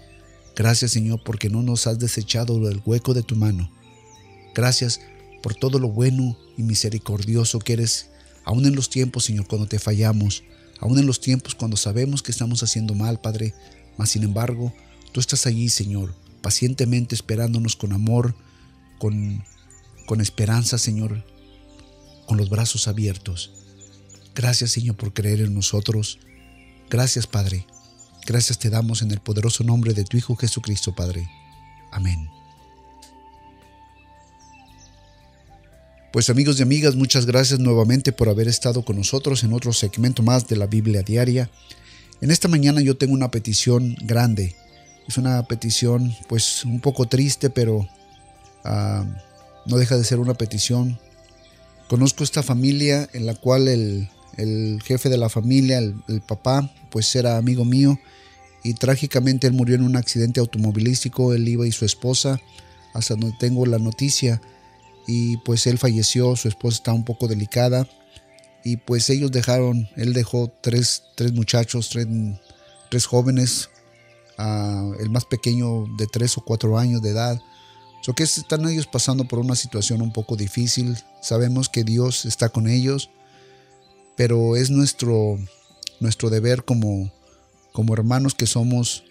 Gracias, 0.55 0.91
Señor, 0.91 1.21
porque 1.23 1.49
no 1.49 1.63
nos 1.63 1.87
has 1.87 1.99
desechado 1.99 2.59
del 2.59 2.81
hueco 2.85 3.13
de 3.13 3.23
tu 3.23 3.35
mano. 3.35 3.71
Gracias 4.53 5.01
por 5.41 5.55
todo 5.55 5.79
lo 5.79 5.89
bueno 5.89 6.37
y 6.57 6.63
misericordioso 6.63 7.59
que 7.59 7.73
eres, 7.73 8.09
aún 8.45 8.65
en 8.65 8.75
los 8.75 8.89
tiempos, 8.89 9.25
Señor, 9.25 9.47
cuando 9.47 9.67
te 9.67 9.79
fallamos, 9.79 10.43
aún 10.79 10.99
en 10.99 11.05
los 11.05 11.19
tiempos 11.19 11.55
cuando 11.55 11.75
sabemos 11.75 12.21
que 12.21 12.31
estamos 12.31 12.63
haciendo 12.63 12.93
mal, 12.93 13.19
Padre, 13.19 13.53
mas 13.97 14.11
sin 14.11 14.23
embargo, 14.23 14.73
tú 15.11 15.19
estás 15.19 15.45
allí, 15.45 15.69
Señor, 15.69 16.13
pacientemente 16.41 17.15
esperándonos 17.15 17.75
con 17.75 17.93
amor, 17.93 18.35
con, 18.99 19.43
con 20.05 20.21
esperanza, 20.21 20.77
Señor, 20.77 21.25
con 22.27 22.37
los 22.37 22.49
brazos 22.49 22.87
abiertos. 22.87 23.51
Gracias, 24.35 24.71
Señor, 24.71 24.95
por 24.95 25.13
creer 25.13 25.41
en 25.41 25.53
nosotros. 25.53 26.19
Gracias, 26.89 27.27
Padre. 27.27 27.65
Gracias 28.25 28.57
te 28.59 28.69
damos 28.69 29.01
en 29.01 29.11
el 29.11 29.19
poderoso 29.19 29.63
nombre 29.63 29.93
de 29.93 30.03
tu 30.03 30.17
Hijo 30.17 30.35
Jesucristo, 30.35 30.95
Padre. 30.95 31.29
Amén. 31.91 32.29
Pues 36.11 36.29
amigos 36.29 36.59
y 36.59 36.63
amigas, 36.63 36.95
muchas 36.95 37.25
gracias 37.25 37.59
nuevamente 37.59 38.11
por 38.11 38.29
haber 38.29 38.47
estado 38.47 38.85
con 38.85 38.97
nosotros 38.97 39.43
en 39.43 39.53
otro 39.53 39.73
segmento 39.73 40.21
más 40.21 40.47
de 40.47 40.55
la 40.55 40.67
Biblia 40.67 41.01
Diaria. 41.01 41.49
En 42.21 42.29
esta 42.29 42.47
mañana 42.47 42.81
yo 42.81 42.95
tengo 42.95 43.13
una 43.13 43.31
petición 43.31 43.95
grande 44.01 44.55
es 45.07 45.17
una 45.17 45.43
petición 45.43 46.15
pues 46.27 46.63
un 46.65 46.79
poco 46.79 47.07
triste, 47.07 47.49
pero 47.49 47.87
ah, 48.63 49.05
no 49.65 49.77
deja 49.77 49.97
de 49.97 50.03
ser 50.03 50.19
una 50.19 50.33
petición. 50.33 50.99
Conozco 51.89 52.23
esta 52.23 52.43
familia 52.43 53.09
en 53.13 53.25
la 53.25 53.35
cual 53.35 53.67
el, 53.67 54.09
jefe 54.83 55.09
de 55.09 55.17
la 55.17 55.29
familia, 55.29 55.77
el, 55.77 56.21
papá, 56.25 56.73
pues 56.89 57.15
era 57.15 57.37
amigo 57.37 57.65
mío 57.65 57.99
y 58.63 58.73
trágicamente 58.73 59.47
él 59.47 59.53
murió 59.53 59.75
en 59.75 59.83
un 59.83 59.95
accidente 59.95 60.39
automovilístico, 60.39 61.33
él 61.33 61.47
iba 61.47 61.67
y 61.67 61.71
su 61.71 61.85
esposa, 61.85 62.39
hasta 62.93 63.15
donde 63.15 63.35
tengo 63.37 63.65
la 63.65 63.77
noticia, 63.77 64.41
y 65.05 65.35
pues 65.37 65.67
él 65.67 65.77
falleció, 65.77 66.35
su 66.37 66.47
esposa 66.47 66.77
está 66.77 66.93
un 66.93 67.03
poco 67.03 67.27
delicada, 67.27 67.87
y 68.63 68.77
pues 68.77 69.09
ellos 69.09 69.31
dejaron, 69.31 69.89
él 69.97 70.13
dejó 70.13 70.49
tres, 70.61 71.03
tres 71.15 71.33
muchachos, 71.33 71.89
tres, 71.89 72.07
tres 72.89 73.05
jóvenes, 73.05 73.69
el 74.99 75.09
más 75.09 75.25
pequeño 75.25 75.85
de 75.97 76.07
tres 76.07 76.37
o 76.37 76.41
cuatro 76.41 76.77
años 76.77 77.01
de 77.01 77.09
edad, 77.09 77.41
So 78.03 78.13
que 78.13 78.23
están 78.23 78.67
ellos 78.67 78.85
pasando 78.85 79.23
por 79.23 79.39
una 79.39 79.55
situación 79.55 80.01
un 80.01 80.11
poco 80.11 80.35
difícil. 80.35 80.97
Sabemos 81.21 81.69
que 81.69 81.85
Dios 81.85 82.25
está 82.25 82.49
con 82.49 82.67
ellos, 82.67 83.09
pero 84.15 84.55
es 84.55 84.69
nuestro, 84.69 85.39
nuestro 85.99 86.29
deber 86.29 86.63
como, 86.63 87.11
como 87.71 87.93
hermanos 87.93 88.35
que 88.35 88.47
somos 88.47 89.03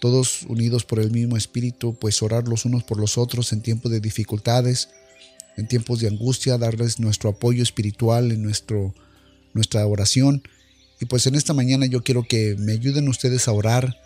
todos 0.00 0.42
unidos 0.48 0.84
por 0.84 0.98
el 0.98 1.10
mismo 1.10 1.36
espíritu, 1.36 1.94
pues 1.94 2.22
orar 2.22 2.48
los 2.48 2.64
unos 2.64 2.82
por 2.82 2.98
los 2.98 3.18
otros 3.18 3.52
en 3.52 3.60
tiempos 3.60 3.92
de 3.92 4.00
dificultades, 4.00 4.88
en 5.56 5.68
tiempos 5.68 6.00
de 6.00 6.08
angustia, 6.08 6.58
darles 6.58 6.98
nuestro 6.98 7.30
apoyo 7.30 7.62
espiritual 7.62 8.32
en 8.32 8.42
nuestro, 8.42 8.94
nuestra 9.52 9.86
oración. 9.86 10.42
Y 11.00 11.06
pues 11.06 11.26
en 11.26 11.34
esta 11.34 11.52
mañana 11.52 11.86
yo 11.86 12.02
quiero 12.02 12.24
que 12.24 12.56
me 12.58 12.72
ayuden 12.72 13.08
ustedes 13.08 13.46
a 13.46 13.52
orar 13.52 13.98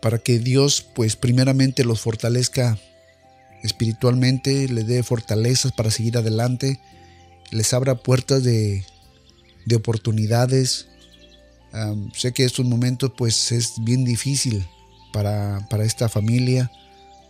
para 0.00 0.18
que 0.18 0.38
Dios 0.38 0.84
pues 0.94 1.14
primeramente 1.16 1.84
los 1.84 2.00
fortalezca 2.00 2.78
espiritualmente, 3.62 4.68
le 4.68 4.82
dé 4.82 5.02
fortalezas 5.02 5.72
para 5.72 5.90
seguir 5.90 6.16
adelante, 6.16 6.80
les 7.50 7.72
abra 7.72 7.94
puertas 7.94 8.42
de, 8.42 8.84
de 9.64 9.76
oportunidades. 9.76 10.86
sé 12.14 12.32
que 12.32 12.44
estos 12.44 12.66
momentos 12.66 13.12
pues 13.16 13.52
es 13.52 13.74
bien 13.82 14.04
difícil 14.04 14.66
para, 15.12 15.66
para, 15.70 15.84
esta 15.84 16.08
familia, 16.08 16.70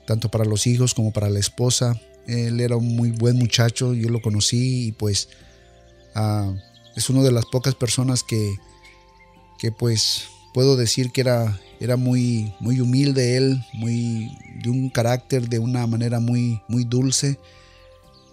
tanto 0.07 0.31
para 0.31 0.45
los 0.45 0.67
hijos 0.67 0.95
como 0.95 1.13
para 1.13 1.31
la 1.31 1.39
esposa. 1.39 2.01
Él 2.27 2.61
era 2.61 2.77
un 2.77 2.97
muy 2.97 3.11
buen 3.11 3.37
muchacho, 3.37 3.95
yo 3.95 4.09
lo 4.09 4.23
conocí 4.23 4.89
y 4.89 4.93
pues 4.93 5.29
ah, 6.15 6.53
es 6.97 7.11
una 7.11 7.23
de 7.23 7.33
las 7.33 7.47
pocas 7.47 7.75
personas 7.75 8.23
que, 8.23 8.57
que 9.59 9.73
pues 9.73 10.25
puedo 10.53 10.77
decir 10.77 11.11
que 11.11 11.23
era, 11.23 11.59
era 11.81 11.97
muy, 11.97 12.55
muy 12.61 12.81
humilde 12.81 13.37
él, 13.37 13.65
muy 13.73 14.31
de 14.63 14.71
un 14.71 14.91
carácter, 14.91 15.49
de 15.49 15.59
una 15.59 15.87
manera 15.87 16.21
muy, 16.21 16.61
muy 16.69 16.85
dulce, 16.85 17.39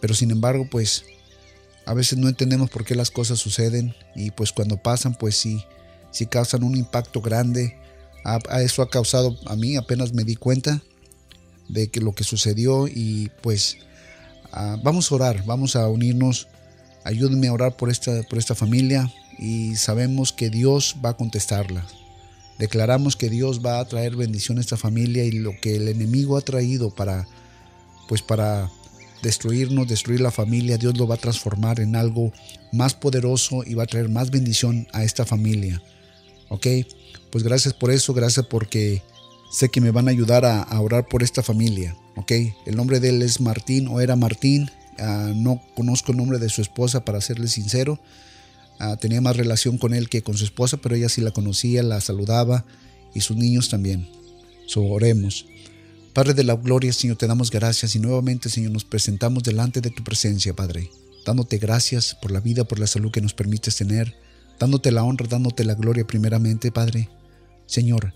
pero 0.01 0.13
sin 0.13 0.31
embargo, 0.31 0.67
pues 0.69 1.05
a 1.89 1.95
veces 1.95 2.19
no 2.19 2.29
entendemos 2.29 2.69
por 2.69 2.85
qué 2.85 2.93
las 2.93 3.09
cosas 3.09 3.39
suceden 3.39 3.95
y 4.15 4.29
pues 4.29 4.51
cuando 4.51 4.77
pasan, 4.77 5.15
pues 5.15 5.35
sí, 5.35 5.65
sí 6.11 6.27
causan 6.27 6.63
un 6.63 6.77
impacto 6.77 7.19
grande. 7.19 7.79
A, 8.23 8.61
eso 8.61 8.83
ha 8.83 8.91
causado 8.91 9.35
a 9.47 9.55
mí, 9.55 9.75
apenas 9.75 10.13
me 10.13 10.23
di 10.23 10.35
cuenta 10.35 10.83
de 11.67 11.89
que 11.89 11.99
lo 11.99 12.13
que 12.13 12.23
sucedió 12.23 12.87
y 12.87 13.31
pues 13.41 13.77
ah, 14.51 14.77
vamos 14.83 15.11
a 15.11 15.15
orar, 15.15 15.43
vamos 15.47 15.75
a 15.75 15.87
unirnos, 15.87 16.47
ayúdenme 17.05 17.47
a 17.47 17.53
orar 17.53 17.75
por 17.75 17.89
esta, 17.89 18.21
por 18.21 18.37
esta 18.37 18.53
familia 18.53 19.11
y 19.39 19.75
sabemos 19.75 20.31
que 20.31 20.51
Dios 20.51 20.95
va 21.03 21.09
a 21.09 21.17
contestarla. 21.17 21.87
Declaramos 22.59 23.15
que 23.15 23.31
Dios 23.31 23.65
va 23.65 23.79
a 23.79 23.85
traer 23.85 24.15
bendición 24.15 24.59
a 24.59 24.61
esta 24.61 24.77
familia 24.77 25.23
y 25.23 25.31
lo 25.31 25.59
que 25.59 25.77
el 25.77 25.87
enemigo 25.87 26.37
ha 26.37 26.41
traído 26.41 26.93
para 26.93 27.27
pues 28.07 28.21
para 28.21 28.69
destruirnos, 29.21 29.87
destruir 29.87 30.21
la 30.21 30.31
familia, 30.31 30.77
Dios 30.77 30.97
lo 30.97 31.07
va 31.07 31.15
a 31.15 31.19
transformar 31.19 31.79
en 31.79 31.95
algo 31.95 32.31
más 32.71 32.93
poderoso 32.93 33.63
y 33.65 33.73
va 33.73 33.83
a 33.83 33.87
traer 33.87 34.09
más 34.09 34.31
bendición 34.31 34.87
a 34.93 35.03
esta 35.03 35.25
familia. 35.25 35.81
¿Ok? 36.49 36.67
Pues 37.31 37.43
gracias 37.43 37.73
por 37.73 37.91
eso, 37.91 38.13
gracias 38.13 38.45
porque 38.45 39.01
sé 39.51 39.69
que 39.69 39.81
me 39.81 39.91
van 39.91 40.07
a 40.07 40.11
ayudar 40.11 40.45
a, 40.45 40.79
orar 40.81 41.07
por 41.07 41.23
esta 41.23 41.43
familia. 41.43 41.95
¿Ok? 42.15 42.31
El 42.65 42.75
nombre 42.75 42.99
de 42.99 43.09
él 43.09 43.21
es 43.21 43.39
Martín 43.39 43.87
o 43.87 44.01
era 44.01 44.15
Martín. 44.15 44.69
Ah, 44.97 45.31
no 45.33 45.61
conozco 45.75 46.11
el 46.11 46.17
nombre 46.17 46.39
de 46.39 46.49
su 46.49 46.61
esposa 46.61 47.05
para 47.05 47.21
serle 47.21 47.47
sincero. 47.47 47.99
Ah, 48.79 48.97
tenía 48.97 49.21
más 49.21 49.37
relación 49.37 49.77
con 49.77 49.93
él 49.93 50.09
que 50.09 50.23
con 50.23 50.37
su 50.37 50.43
esposa, 50.45 50.77
pero 50.77 50.95
ella 50.95 51.09
sí 51.09 51.21
la 51.21 51.31
conocía, 51.31 51.83
la 51.83 52.01
saludaba 52.01 52.65
y 53.13 53.21
sus 53.21 53.37
niños 53.37 53.69
también. 53.69 54.07
So, 54.67 54.83
oremos. 54.85 55.45
Padre 56.19 56.33
de 56.33 56.43
la 56.43 56.55
gloria, 56.55 56.91
Señor, 56.91 57.15
te 57.15 57.27
damos 57.27 57.49
gracias 57.49 57.95
y 57.95 57.99
nuevamente, 57.99 58.49
Señor, 58.49 58.71
nos 58.71 58.83
presentamos 58.83 59.41
delante 59.41 59.79
de 59.79 59.89
tu 59.89 60.03
presencia, 60.03 60.53
Padre, 60.53 60.91
dándote 61.25 61.59
gracias 61.59 62.13
por 62.13 62.31
la 62.31 62.41
vida, 62.41 62.65
por 62.65 62.77
la 62.77 62.87
salud 62.87 63.09
que 63.09 63.21
nos 63.21 63.33
permites 63.33 63.77
tener, 63.77 64.13
dándote 64.59 64.91
la 64.91 65.05
honra, 65.05 65.27
dándote 65.29 65.63
la 65.63 65.75
gloria 65.75 66.05
primeramente, 66.05 66.73
Padre. 66.73 67.07
Señor, 67.67 68.13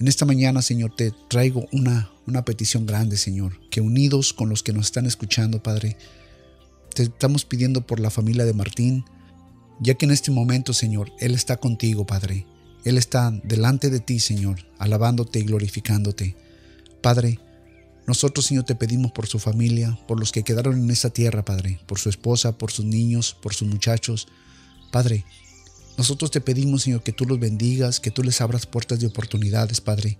en 0.00 0.08
esta 0.08 0.24
mañana, 0.24 0.62
Señor, 0.62 0.96
te 0.96 1.12
traigo 1.30 1.68
una, 1.70 2.10
una 2.26 2.44
petición 2.44 2.86
grande, 2.86 3.16
Señor, 3.16 3.60
que 3.70 3.80
unidos 3.80 4.32
con 4.32 4.48
los 4.48 4.64
que 4.64 4.72
nos 4.72 4.86
están 4.86 5.06
escuchando, 5.06 5.62
Padre, 5.62 5.96
te 6.92 7.04
estamos 7.04 7.44
pidiendo 7.44 7.86
por 7.86 8.00
la 8.00 8.10
familia 8.10 8.44
de 8.44 8.52
Martín, 8.52 9.04
ya 9.78 9.94
que 9.94 10.06
en 10.06 10.10
este 10.10 10.32
momento, 10.32 10.72
Señor, 10.72 11.12
Él 11.20 11.36
está 11.36 11.58
contigo, 11.58 12.04
Padre. 12.04 12.48
Él 12.84 12.98
está 12.98 13.30
delante 13.44 13.90
de 13.90 14.00
ti, 14.00 14.18
Señor, 14.18 14.66
alabándote 14.80 15.38
y 15.38 15.44
glorificándote. 15.44 16.34
Padre, 17.04 17.38
nosotros, 18.06 18.46
Señor, 18.46 18.64
te 18.64 18.74
pedimos 18.74 19.12
por 19.12 19.26
su 19.26 19.38
familia, 19.38 19.98
por 20.08 20.18
los 20.18 20.32
que 20.32 20.42
quedaron 20.42 20.82
en 20.82 20.90
esta 20.90 21.10
tierra, 21.10 21.44
Padre, 21.44 21.78
por 21.84 21.98
su 21.98 22.08
esposa, 22.08 22.56
por 22.56 22.70
sus 22.70 22.86
niños, 22.86 23.36
por 23.42 23.52
sus 23.52 23.68
muchachos. 23.68 24.26
Padre, 24.90 25.26
nosotros 25.98 26.30
te 26.30 26.40
pedimos, 26.40 26.84
Señor, 26.84 27.02
que 27.02 27.12
tú 27.12 27.26
los 27.26 27.38
bendigas, 27.38 28.00
que 28.00 28.10
tú 28.10 28.22
les 28.22 28.40
abras 28.40 28.64
puertas 28.64 29.00
de 29.00 29.06
oportunidades, 29.06 29.82
Padre. 29.82 30.16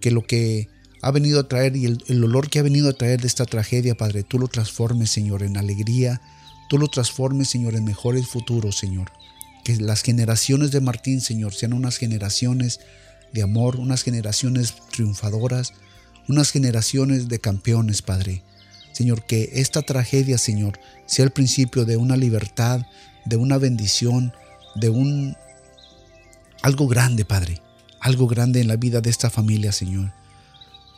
Que 0.00 0.12
lo 0.12 0.24
que 0.24 0.68
ha 1.02 1.10
venido 1.10 1.40
a 1.40 1.48
traer 1.48 1.74
y 1.74 1.86
el, 1.86 2.22
olor 2.22 2.48
que 2.48 2.60
ha 2.60 2.62
venido 2.62 2.90
a 2.90 2.92
traer 2.92 3.20
de 3.20 3.26
esta 3.26 3.44
tragedia, 3.44 3.96
Padre, 3.96 4.22
tú 4.22 4.38
lo 4.38 4.46
transformes, 4.46 5.10
Señor, 5.10 5.42
en 5.42 5.56
alegría, 5.56 6.20
tú 6.70 6.78
lo 6.78 6.86
transformes, 6.86 7.48
Señor, 7.48 7.74
en 7.74 7.82
mejores 7.82 8.28
futuros, 8.28 8.78
Señor. 8.78 9.10
Que 9.64 9.74
las 9.78 10.02
generaciones 10.02 10.70
de 10.70 10.80
Martín, 10.80 11.20
Señor, 11.20 11.54
sean 11.54 11.72
unas 11.72 11.96
generaciones 11.96 12.78
de 13.32 13.42
amor, 13.42 13.80
unas 13.80 14.04
generaciones 14.04 14.74
triunfadoras, 14.92 15.72
unas 16.28 16.50
generaciones 16.50 17.28
de 17.28 17.38
campeones, 17.38 18.02
Padre. 18.02 18.42
Señor, 18.92 19.24
que 19.26 19.50
esta 19.54 19.82
tragedia, 19.82 20.38
Señor, 20.38 20.78
sea 21.06 21.24
el 21.24 21.32
principio 21.32 21.84
de 21.84 21.96
una 21.96 22.16
libertad, 22.16 22.86
de 23.24 23.36
una 23.36 23.58
bendición, 23.58 24.32
de 24.76 24.88
un 24.88 25.36
algo 26.62 26.86
grande, 26.88 27.24
Padre, 27.24 27.60
algo 28.00 28.26
grande 28.26 28.60
en 28.60 28.68
la 28.68 28.76
vida 28.76 29.00
de 29.00 29.10
esta 29.10 29.30
familia, 29.30 29.72
Señor. 29.72 30.12